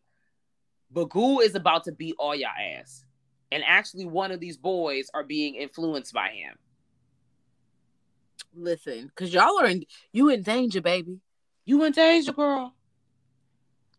[0.92, 3.04] Bughuul is about to beat all your ass.
[3.50, 6.56] And actually, one of these boys are being influenced by him.
[8.54, 11.20] Listen, because y'all are in you in danger, baby.
[11.64, 12.74] You in danger, girl.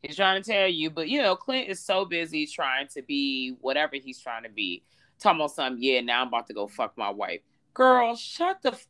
[0.02, 3.56] He's trying to tell you, but you know, Clint is so busy trying to be
[3.62, 4.84] whatever he's trying to be.
[5.20, 7.42] Talking about something, yeah, now I'm about to go fuck my wife.
[7.74, 8.88] Girl, shut the f-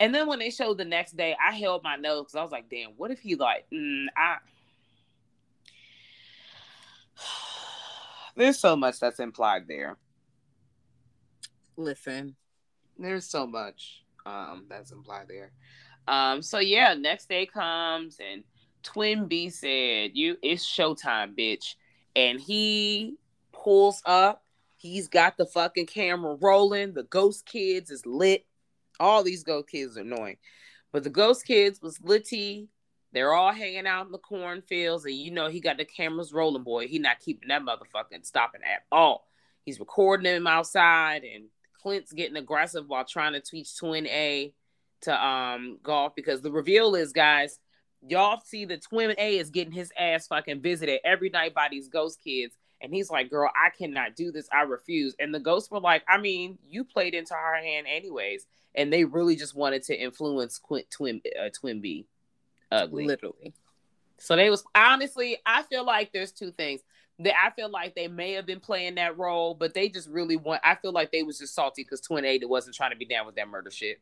[0.00, 2.50] and then when they showed the next day, I held my nose because I was
[2.50, 4.38] like, damn, what if he like, mm, I
[8.36, 9.98] there's so much that's implied there.
[11.76, 12.36] Listen.
[12.98, 15.52] There's so much um that's implied there.
[16.08, 18.44] Um, so yeah, next day comes and
[18.82, 21.74] Twin B said, You it's showtime, bitch.
[22.14, 23.16] And he
[23.52, 24.44] pulls up,
[24.76, 28.44] he's got the fucking camera rolling, the ghost kids is lit.
[29.00, 30.36] All these ghost kids are annoying.
[30.92, 32.68] But the ghost kids was litty.
[33.12, 36.62] They're all hanging out in the cornfields, and you know he got the cameras rolling,
[36.62, 36.88] boy.
[36.88, 39.26] He not keeping that motherfucking stopping at all.
[39.64, 41.44] He's recording them outside, and
[41.82, 44.54] Clint's getting aggressive while trying to teach Twin A
[45.02, 47.58] to um golf because the reveal is, guys,
[48.06, 51.88] y'all see the Twin A is getting his ass fucking visited every night by these
[51.88, 52.56] ghost kids.
[52.80, 54.48] And he's like, girl, I cannot do this.
[54.52, 55.14] I refuse.
[55.20, 58.46] And the ghosts were like, I mean, you played into our hand anyways.
[58.74, 62.06] And they really just wanted to influence Quint, Twin uh, Twin B
[62.72, 63.06] ugly.
[63.06, 63.54] Literally.
[64.18, 66.80] So they was honestly, I feel like there's two things.
[67.18, 70.36] That I feel like they may have been playing that role, but they just really
[70.36, 70.60] want.
[70.64, 73.26] I feel like they was just salty because Twin A wasn't trying to be down
[73.26, 74.00] with that murder shit.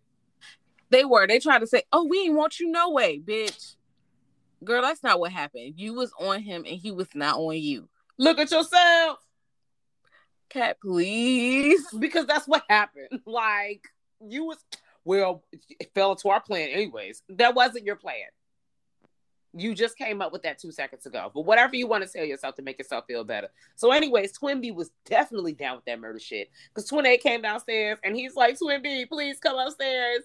[0.90, 1.26] They were.
[1.26, 3.74] They tried to say, "Oh, we ain't want you no way, bitch."
[4.62, 5.74] Girl, that's not what happened.
[5.76, 7.88] You was on him, and he was not on you.
[8.18, 9.18] Look at yourself,
[10.50, 11.86] cat, please.
[11.98, 13.20] Because that's what happened.
[13.26, 13.82] Like
[14.26, 14.58] you was
[15.04, 17.22] well, it fell into our plan anyways.
[17.30, 18.26] That wasn't your plan.
[19.52, 21.30] You just came up with that two seconds ago.
[21.34, 23.48] But whatever you want to tell yourself to make yourself feel better.
[23.74, 26.50] So, anyways, Twin B was definitely down with that murder shit.
[26.68, 30.22] Because Twin A came downstairs and he's like, Twin B, please come upstairs.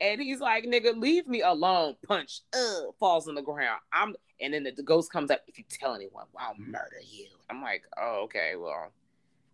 [0.00, 1.96] And he's like, nigga, leave me alone.
[2.06, 2.40] Punch.
[2.54, 3.80] Ugh, falls on the ground.
[3.92, 5.42] I'm and then the, the ghost comes up.
[5.48, 7.26] If you tell anyone, I'll murder you.
[7.50, 8.92] I'm like, oh, okay, well,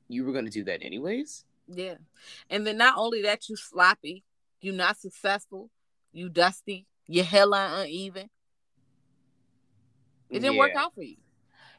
[0.09, 1.45] you were gonna do that anyways.
[1.69, 1.95] Yeah.
[2.51, 4.23] And then not only that, you sloppy,
[4.61, 5.71] you not successful,
[6.13, 8.29] you dusty, your hairline uneven.
[10.35, 10.59] It didn't yeah.
[10.61, 11.17] work out for you.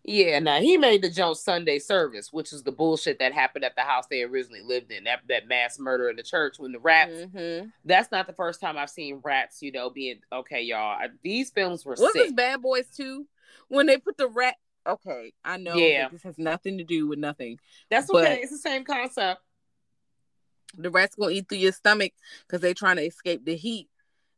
[0.08, 3.76] Yeah, now he made the Jones Sunday service, which is the bullshit that happened at
[3.76, 5.06] the house they originally lived in.
[5.06, 7.12] That that mass murder in the church when the rats.
[7.12, 7.70] Mm-hmm.
[7.86, 9.64] That's not the first time I've seen rats.
[9.64, 10.96] You know, being okay, y'all.
[11.00, 12.22] I, these films were What sick.
[12.22, 13.26] was Bad Boys too?
[13.68, 14.56] When they put the rat.
[14.88, 15.74] Okay, I know.
[15.74, 16.10] Yeah.
[16.10, 17.58] this has nothing to do with nothing.
[17.90, 18.42] That's okay.
[18.44, 19.42] It's the same concept.
[20.78, 22.14] The rats gonna eat through your stomach
[22.46, 23.90] because they trying to escape the heat.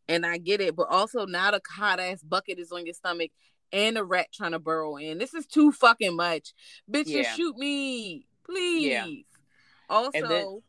[0.07, 3.31] And I get it, but also now the hot ass bucket is on your stomach
[3.71, 5.17] and a rat trying to burrow in.
[5.17, 6.53] This is too fucking much.
[6.89, 7.23] Bitch, Yeah.
[7.23, 8.87] just shoot me, please.
[8.87, 9.05] Yeah.
[9.89, 10.61] Also, then-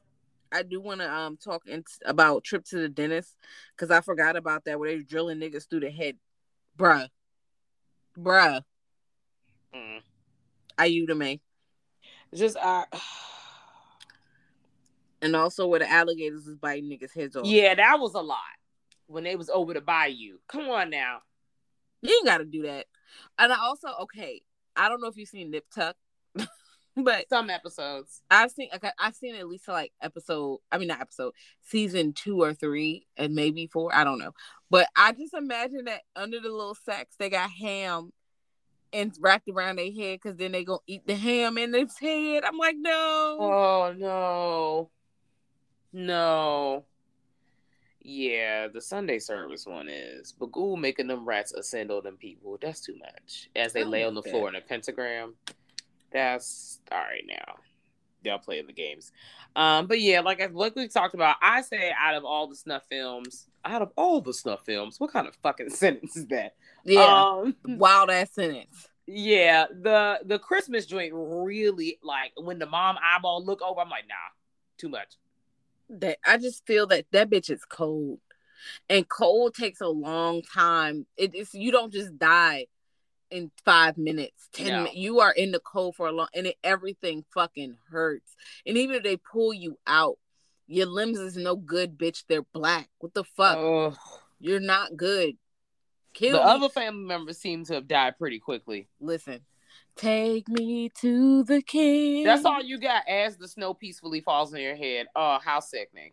[0.50, 3.36] I do want to um talk in, about trip to the dentist
[3.76, 6.16] because I forgot about that where they're drilling niggas through the head,
[6.78, 7.08] bruh,
[8.18, 8.62] bruh.
[9.74, 10.00] Mm.
[10.78, 11.42] I you to me,
[12.34, 12.86] Just uh,
[15.20, 17.44] and also where the alligators is biting niggas heads off.
[17.44, 18.38] yeah, that was a lot
[19.06, 20.38] when they was over to bayou.
[20.48, 21.18] Come on now.
[22.02, 22.86] You ain't got to do that.
[23.38, 24.42] And I also, okay,
[24.76, 25.96] I don't know if you've seen Nip Tuck,
[26.96, 28.22] but Some episodes.
[28.30, 32.42] I've seen, okay, I've seen at least like episode, I mean, not episode, season two
[32.42, 33.94] or three, and maybe four.
[33.94, 34.32] I don't know.
[34.70, 38.12] But I just imagine that under the little sacks, they got ham
[38.92, 41.98] and wrapped around their head because then they going to eat the ham in its
[41.98, 42.44] head.
[42.44, 43.36] I'm like, no.
[43.40, 44.90] Oh no.
[45.92, 46.84] No.
[48.10, 50.32] Yeah, the Sunday service one is.
[50.32, 52.56] But Bughuul making them rats ascend on them people.
[52.58, 53.50] That's too much.
[53.54, 55.34] As they lay on the like floor in a pentagram.
[56.10, 57.56] That's all right now.
[58.24, 59.12] They'll play the games.
[59.54, 62.56] Um, but yeah, like I like we talked about, I say out of all the
[62.56, 66.54] snuff films, out of all the snuff films, what kind of fucking sentence is that?
[66.86, 67.02] Yeah.
[67.04, 68.88] Um, Wild ass sentence.
[69.06, 74.08] yeah, the the Christmas joint really like when the mom eyeball look over, I'm like,
[74.08, 74.14] nah,
[74.78, 75.16] too much.
[75.90, 78.20] That I just feel that that bitch is cold,
[78.88, 81.06] and cold takes a long time.
[81.16, 82.66] It is you don't just die
[83.30, 84.68] in five minutes, ten.
[84.68, 84.76] No.
[84.78, 84.96] minutes.
[84.96, 88.34] You are in the cold for a long, and it, everything fucking hurts.
[88.66, 90.18] And even if they pull you out,
[90.66, 92.24] your limbs is no good, bitch.
[92.28, 92.88] They're black.
[92.98, 93.56] What the fuck?
[93.56, 93.96] Oh,
[94.38, 95.36] You're not good.
[96.14, 96.50] Kill the me.
[96.50, 98.88] other family members seem to have died pretty quickly.
[99.00, 99.40] Listen,
[99.98, 102.24] take me to the king.
[102.24, 105.06] That's all you got as the snow peacefully falls on your head.
[105.14, 106.12] Oh, how sickening.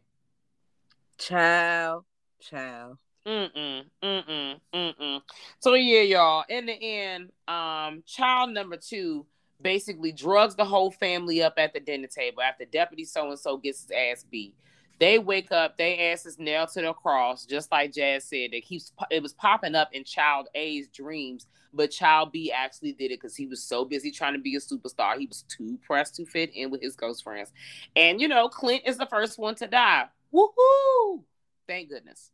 [1.17, 2.03] Child,
[2.41, 2.97] child.
[3.25, 5.21] Mm-mm, mm-mm, mm-mm.
[5.59, 6.43] So yeah, y'all.
[6.49, 9.25] In the end, um, child number two
[9.61, 13.57] basically drugs the whole family up at the dinner table after Deputy So and So
[13.57, 14.55] gets his ass beat.
[14.99, 18.53] They wake up, they ass is nailed to the cross, just like Jazz said.
[18.53, 23.11] It keeps it was popping up in Child A's dreams, but Child B actually did
[23.11, 25.17] it because he was so busy trying to be a superstar.
[25.17, 27.51] He was too pressed to fit in with his ghost friends.
[27.95, 30.05] And you know, Clint is the first one to die.
[30.33, 31.23] Woohoo!
[31.67, 32.31] Thank goodness.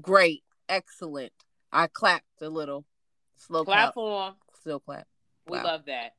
[0.00, 1.32] Great, excellent.
[1.72, 2.84] I clapped a little.
[3.36, 3.94] Slow clap.
[3.94, 4.34] Clap.
[4.60, 5.06] Still clap.
[5.48, 5.64] We Wow.
[5.64, 6.14] love that.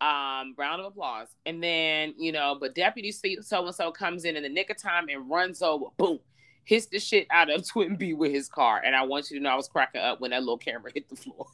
[0.00, 1.28] Um, round of applause.
[1.46, 4.76] And then, you know, but Deputy so and so comes in in the nick of
[4.76, 6.18] time and runs over, boom,
[6.64, 8.80] hits the shit out of Twin B with his car.
[8.84, 11.08] And I want you to know I was cracking up when that little camera hit
[11.08, 11.46] the floor.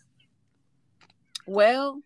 [1.46, 2.02] Well,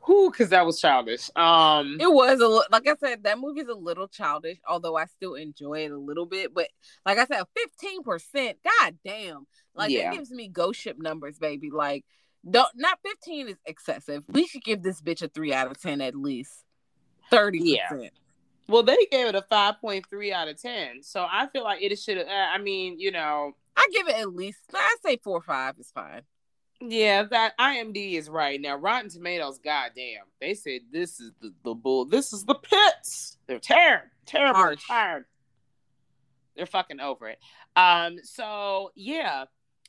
[0.00, 1.28] who because that was childish.
[1.34, 5.06] Um, it was a li- like I said, that movie's a little childish, although I
[5.06, 6.54] still enjoy it a little bit.
[6.54, 6.68] But
[7.04, 8.58] like I said, fifteen percent.
[8.64, 10.10] God damn, like Yeah.
[10.10, 11.70] that gives me ghost ship numbers, baby.
[11.70, 12.04] Like,
[12.50, 14.22] don't not fifteen is excessive.
[14.28, 16.64] We should give this bitch a three out of ten at least.
[17.30, 17.88] Thirty Yeah.
[17.88, 18.12] percent.
[18.68, 21.02] well, they gave it a 5.3 out of 10.
[21.04, 24.34] So I feel like it should have, I mean, you know, I give it at
[24.34, 24.58] least.
[24.74, 26.22] I say four or five is fine.
[26.80, 28.60] Yeah, that IMD is right.
[28.60, 32.04] Now, Rotten Tomatoes, goddamn, they said this is the, the bull.
[32.06, 33.38] This is the pits.
[33.46, 34.86] They're terrible, terrible, Harsh.
[34.86, 35.24] tired.
[36.56, 37.38] They're fucking over it.
[37.76, 39.44] Um, so yeah.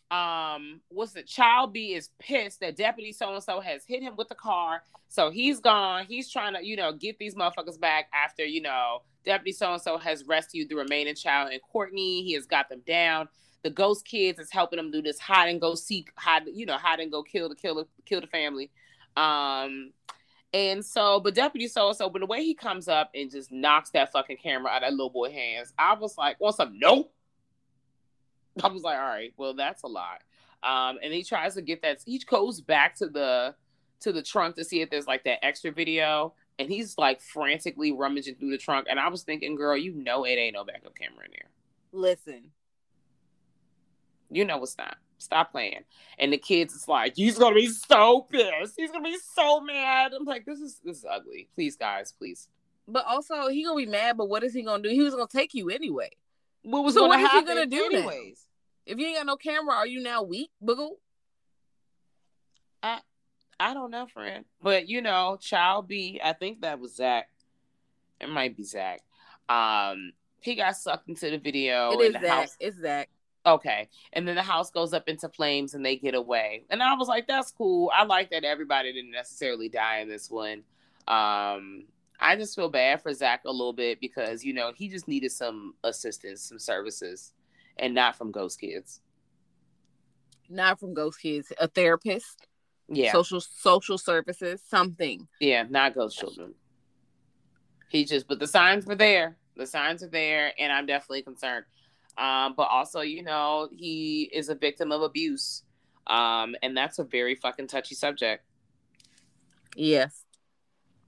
[0.10, 1.28] Um, what's it?
[1.28, 4.84] Child B is pissed that Deputy So and So has hit him with the car.
[5.10, 6.05] So he's gone.
[6.05, 9.82] He's trying to, you know, get these motherfuckers back after, you know, Deputy So and
[9.82, 12.24] So has rescued the remaining child and Courtney.
[12.24, 13.28] He has got them down
[13.64, 16.78] the ghost kids is helping them do this hide and go seek hide you know
[16.78, 18.70] hide and go kill the kill the kill the family
[19.16, 19.91] um
[20.53, 23.51] and so but deputy so and so but the way he comes up and just
[23.51, 26.72] knocks that fucking camera out of that little boy hands i was like what's up
[26.74, 27.12] nope
[28.64, 30.22] i was like all right well that's a lot
[30.64, 33.53] um and he tries to get that he goes back to the
[33.99, 37.91] to the trunk to see if there's like that extra video and he's like frantically
[37.91, 40.95] rummaging through the trunk and i was thinking girl you know it ain't no backup
[40.95, 41.49] camera in there
[41.93, 42.51] Listen,
[44.30, 44.97] You know it's not.
[45.20, 45.84] Stop playing.
[46.20, 48.74] And the kids is like, he's gonna be so pissed.
[48.78, 50.14] He's gonna be so mad.
[50.14, 51.47] I'm like, this is this is ugly.
[51.55, 52.49] Please, guys, please.
[52.88, 54.18] but also he gonna be mad.
[54.18, 54.89] But what is he gonna do?
[54.89, 56.10] He was gonna take you anyway.
[56.70, 57.97] What was So gonna what is he happen gonna do now?
[57.99, 58.43] anyways?
[58.86, 60.91] If you ain't got no camera, are you now weak, Bughuul?
[62.84, 62.99] I
[63.59, 64.45] I don't know, friend.
[64.61, 67.30] But you know, Child B, I think that was Zach.
[68.20, 69.01] It might be Zach.
[69.49, 70.11] Um,
[70.41, 71.91] he got sucked into the video.
[71.91, 72.26] it is Zach.
[72.28, 73.09] house It's Zach.
[73.45, 76.93] okay and then the house goes up into flames and they get away and i
[76.95, 80.63] was like that's cool i like that everybody didn't necessarily die in this one
[81.07, 81.86] um
[82.20, 85.32] i just feel bad for zach a little bit because you know he just needed
[85.32, 87.34] some assistance some services
[87.78, 89.01] and not from ghost kids
[90.49, 91.51] Not from Ghost Kids.
[91.59, 92.47] A therapist.
[92.88, 94.61] yeah Social social services.
[94.68, 95.28] Something.
[95.39, 96.53] yeah not ghost children
[97.89, 101.65] he just but the signs were there the signs are there and i'm definitely concerned
[102.18, 105.63] um but also you know he is a victim of abuse
[106.07, 108.43] um and that's a very fucking touchy subject
[109.76, 110.24] Yes.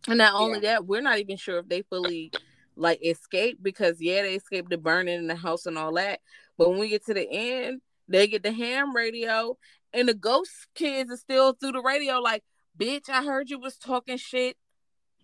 [0.08, 0.74] And not only Yeah.
[0.74, 2.32] that, we're not even sure if they fully
[2.76, 6.22] like escaped because yeah, they escaped the burning in the house and all that.
[6.58, 9.58] But when we get to the end, they get the ham radio
[9.94, 12.44] and the ghost kids are still through the radio like,
[12.78, 14.58] bitch, I heard you was talking shit.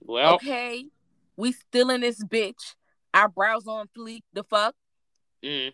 [0.01, 0.85] well Okay.
[1.37, 2.75] We still in this bitch.
[3.13, 4.75] Our brows on fleek the fuck.
[5.43, 5.71] Mm.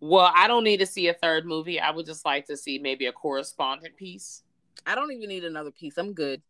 [0.00, 1.78] Well, I don't need to see a third movie.
[1.78, 4.42] I would just like to see maybe a correspondent piece.
[4.84, 5.96] I don't even need another piece.
[5.96, 6.42] I'm good.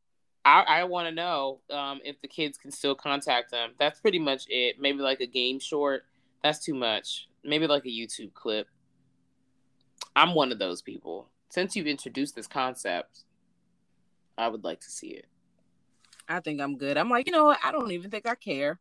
[0.44, 3.70] I, I want to know um, if the kids can still contact them.
[3.78, 4.76] That's pretty much it.
[4.80, 6.04] Maybe like a game short.
[6.42, 7.28] That's too much.
[7.44, 8.66] Maybe like a YouTube clip.
[10.16, 11.28] I'm one of those people.
[11.48, 13.20] Since you've introduced this concept,
[14.36, 15.26] I would like to see it.
[16.28, 16.96] I think I'm good.
[16.96, 17.58] I'm like, you know what?
[17.62, 18.78] I don't even think I care.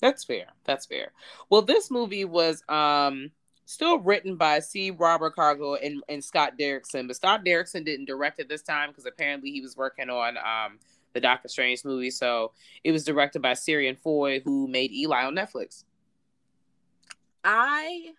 [0.00, 0.46] That's fair.
[0.64, 1.12] That's fair.
[1.50, 3.30] Well, this movie was um
[3.66, 4.90] still written by C.
[4.90, 9.06] Robert Cargill and, and Scott Derrickson, but Scott Derrickson didn't direct it this time because
[9.06, 10.78] apparently he was working on um
[11.12, 12.10] the Doctor Strange movie.
[12.10, 12.52] So
[12.82, 15.84] it was directed by Ciarán Foy, who made Eli on Netflix.
[17.44, 18.12] I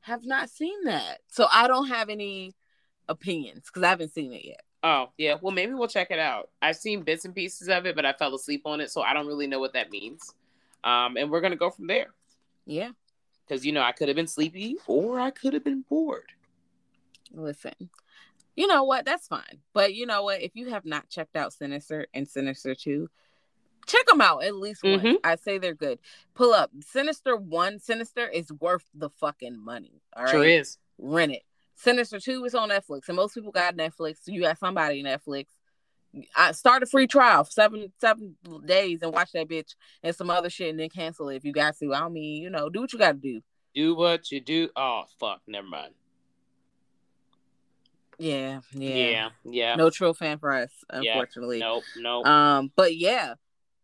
[0.00, 1.18] have not seen that.
[1.28, 2.54] So I don't have any
[3.08, 4.62] opinions because I haven't seen it yet.
[4.82, 5.36] Oh, yeah.
[5.40, 6.50] Well, maybe we'll check it out.
[6.60, 9.12] I've seen bits and pieces of it, but I fell asleep on it, so I
[9.12, 10.34] don't really know what that means.
[10.82, 12.08] Um, and we're gonna go from there
[12.66, 12.90] Yeah.
[13.52, 16.32] Because you know I could have been sleepy or I could have been bored.
[17.34, 17.90] Listen,
[18.56, 19.04] you know what?
[19.04, 19.60] That's fine.
[19.74, 20.40] But you know what?
[20.40, 23.10] If you have not checked out Sinister and Sinister 2,
[23.86, 25.02] check them out at least once.
[25.02, 25.16] Mhm.
[25.22, 25.98] I say they're good.
[26.32, 30.00] Pull up Sinister 1, Sinister is worth the fucking money.
[30.16, 30.32] All right.
[30.32, 30.78] Sure is.
[30.96, 31.42] Rent it.
[31.74, 33.08] Sinister 2 is on Netflix.
[33.08, 34.24] And most people got Netflix.
[34.24, 35.48] So you got somebody Netflix.
[36.36, 38.36] I start a free trial for seven seven
[38.66, 41.52] days and watch that bitch and some other shit and then cancel it if you
[41.52, 41.94] got to.
[41.94, 43.40] I mean, you know, do what you gotta do.
[43.74, 44.68] Do what you do.
[44.76, 45.94] Oh fuck, never mind.
[48.18, 48.94] Yeah, yeah.
[48.94, 49.74] Yeah, yeah.
[49.76, 51.12] No true fan for us, Yeah.
[51.12, 51.58] unfortunately.
[51.58, 52.26] Nope, nope.
[52.26, 53.34] Um, but yeah.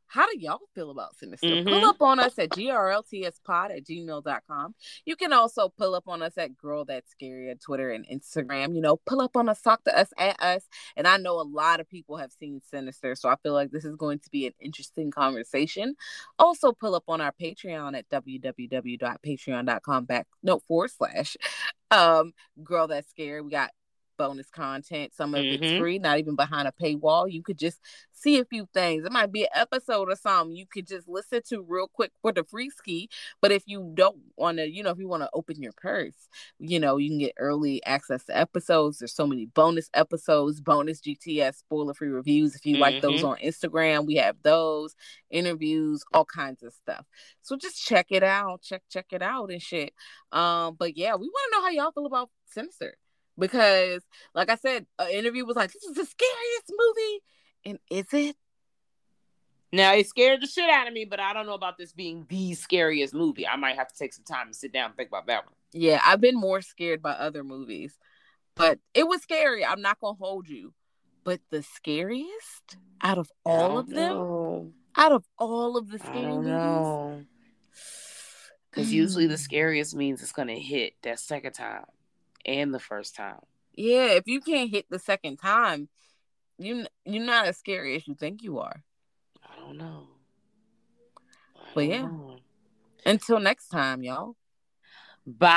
[0.08, 1.46] How do y'all feel about Sinister?
[1.46, 1.64] Mhm.
[1.68, 4.74] Pull up on us at grltspod at gmail.com.
[5.04, 8.74] You can also pull up on us at Girl That's Scary at Twitter and Instagram.
[8.74, 10.66] You know, pull up on us, talk to us at us.
[10.96, 13.84] And I know a lot of people have seen Sinister, so I feel like this
[13.84, 15.94] is going to be an interesting conversation.
[16.38, 21.36] Also, pull up on our Patreon at www.patreon.com back no forward slash
[21.90, 22.32] um
[22.64, 23.40] Girl That's Scary.
[23.42, 23.70] We got
[24.18, 25.14] bonus content.
[25.14, 25.78] Some of it's Mhm.
[25.78, 27.32] free, not even behind a paywall.
[27.32, 27.80] You could just
[28.12, 29.04] see a few things.
[29.06, 32.32] It might be an episode or something you could just listen to real quick for
[32.32, 33.08] the free ski.
[33.40, 36.28] But if you don't want to, you know, if you want to open your purse,
[36.58, 38.98] you know, you can get early access to episodes.
[38.98, 42.54] There's so many bonus episodes, bonus GTS spoiler free reviews.
[42.56, 43.28] If you like those Mhm.
[43.28, 44.96] on Instagram, we have those
[45.30, 47.06] interviews, all kinds of stuff.
[47.42, 49.94] So just check it out, check check it out and shit.
[50.32, 52.96] Um, but yeah, we want to know how y'all feel about Sinister
[53.38, 54.02] because,
[54.34, 57.22] like I said, an interview was like, "This is the scariest movie,"
[57.64, 58.36] and is it?
[59.72, 62.24] Now it scared the shit out of me, but I don't know about this being
[62.28, 63.46] the scariest movie.
[63.46, 65.54] I might have to take some time and sit down and think about that one.
[65.72, 67.98] Yeah, I've been more scared by other movies,
[68.54, 69.64] but it was scary.
[69.64, 70.72] I'm not gonna hold you,
[71.24, 76.32] but the scariest out of all of them, out of all of the I scary
[76.32, 77.24] movies, know.
[78.70, 81.84] Because usually the scariest means it's gonna hit that second time
[82.48, 83.40] and the first time.
[83.74, 85.88] yeah, if you can't hit the second time,
[86.58, 88.82] you you're not as scary as you think you are.
[89.44, 90.08] I don't know.
[91.56, 92.02] I But don't yeah.
[92.02, 92.36] know.
[93.06, 94.36] Until next time, y'all.
[95.26, 95.54] Bye.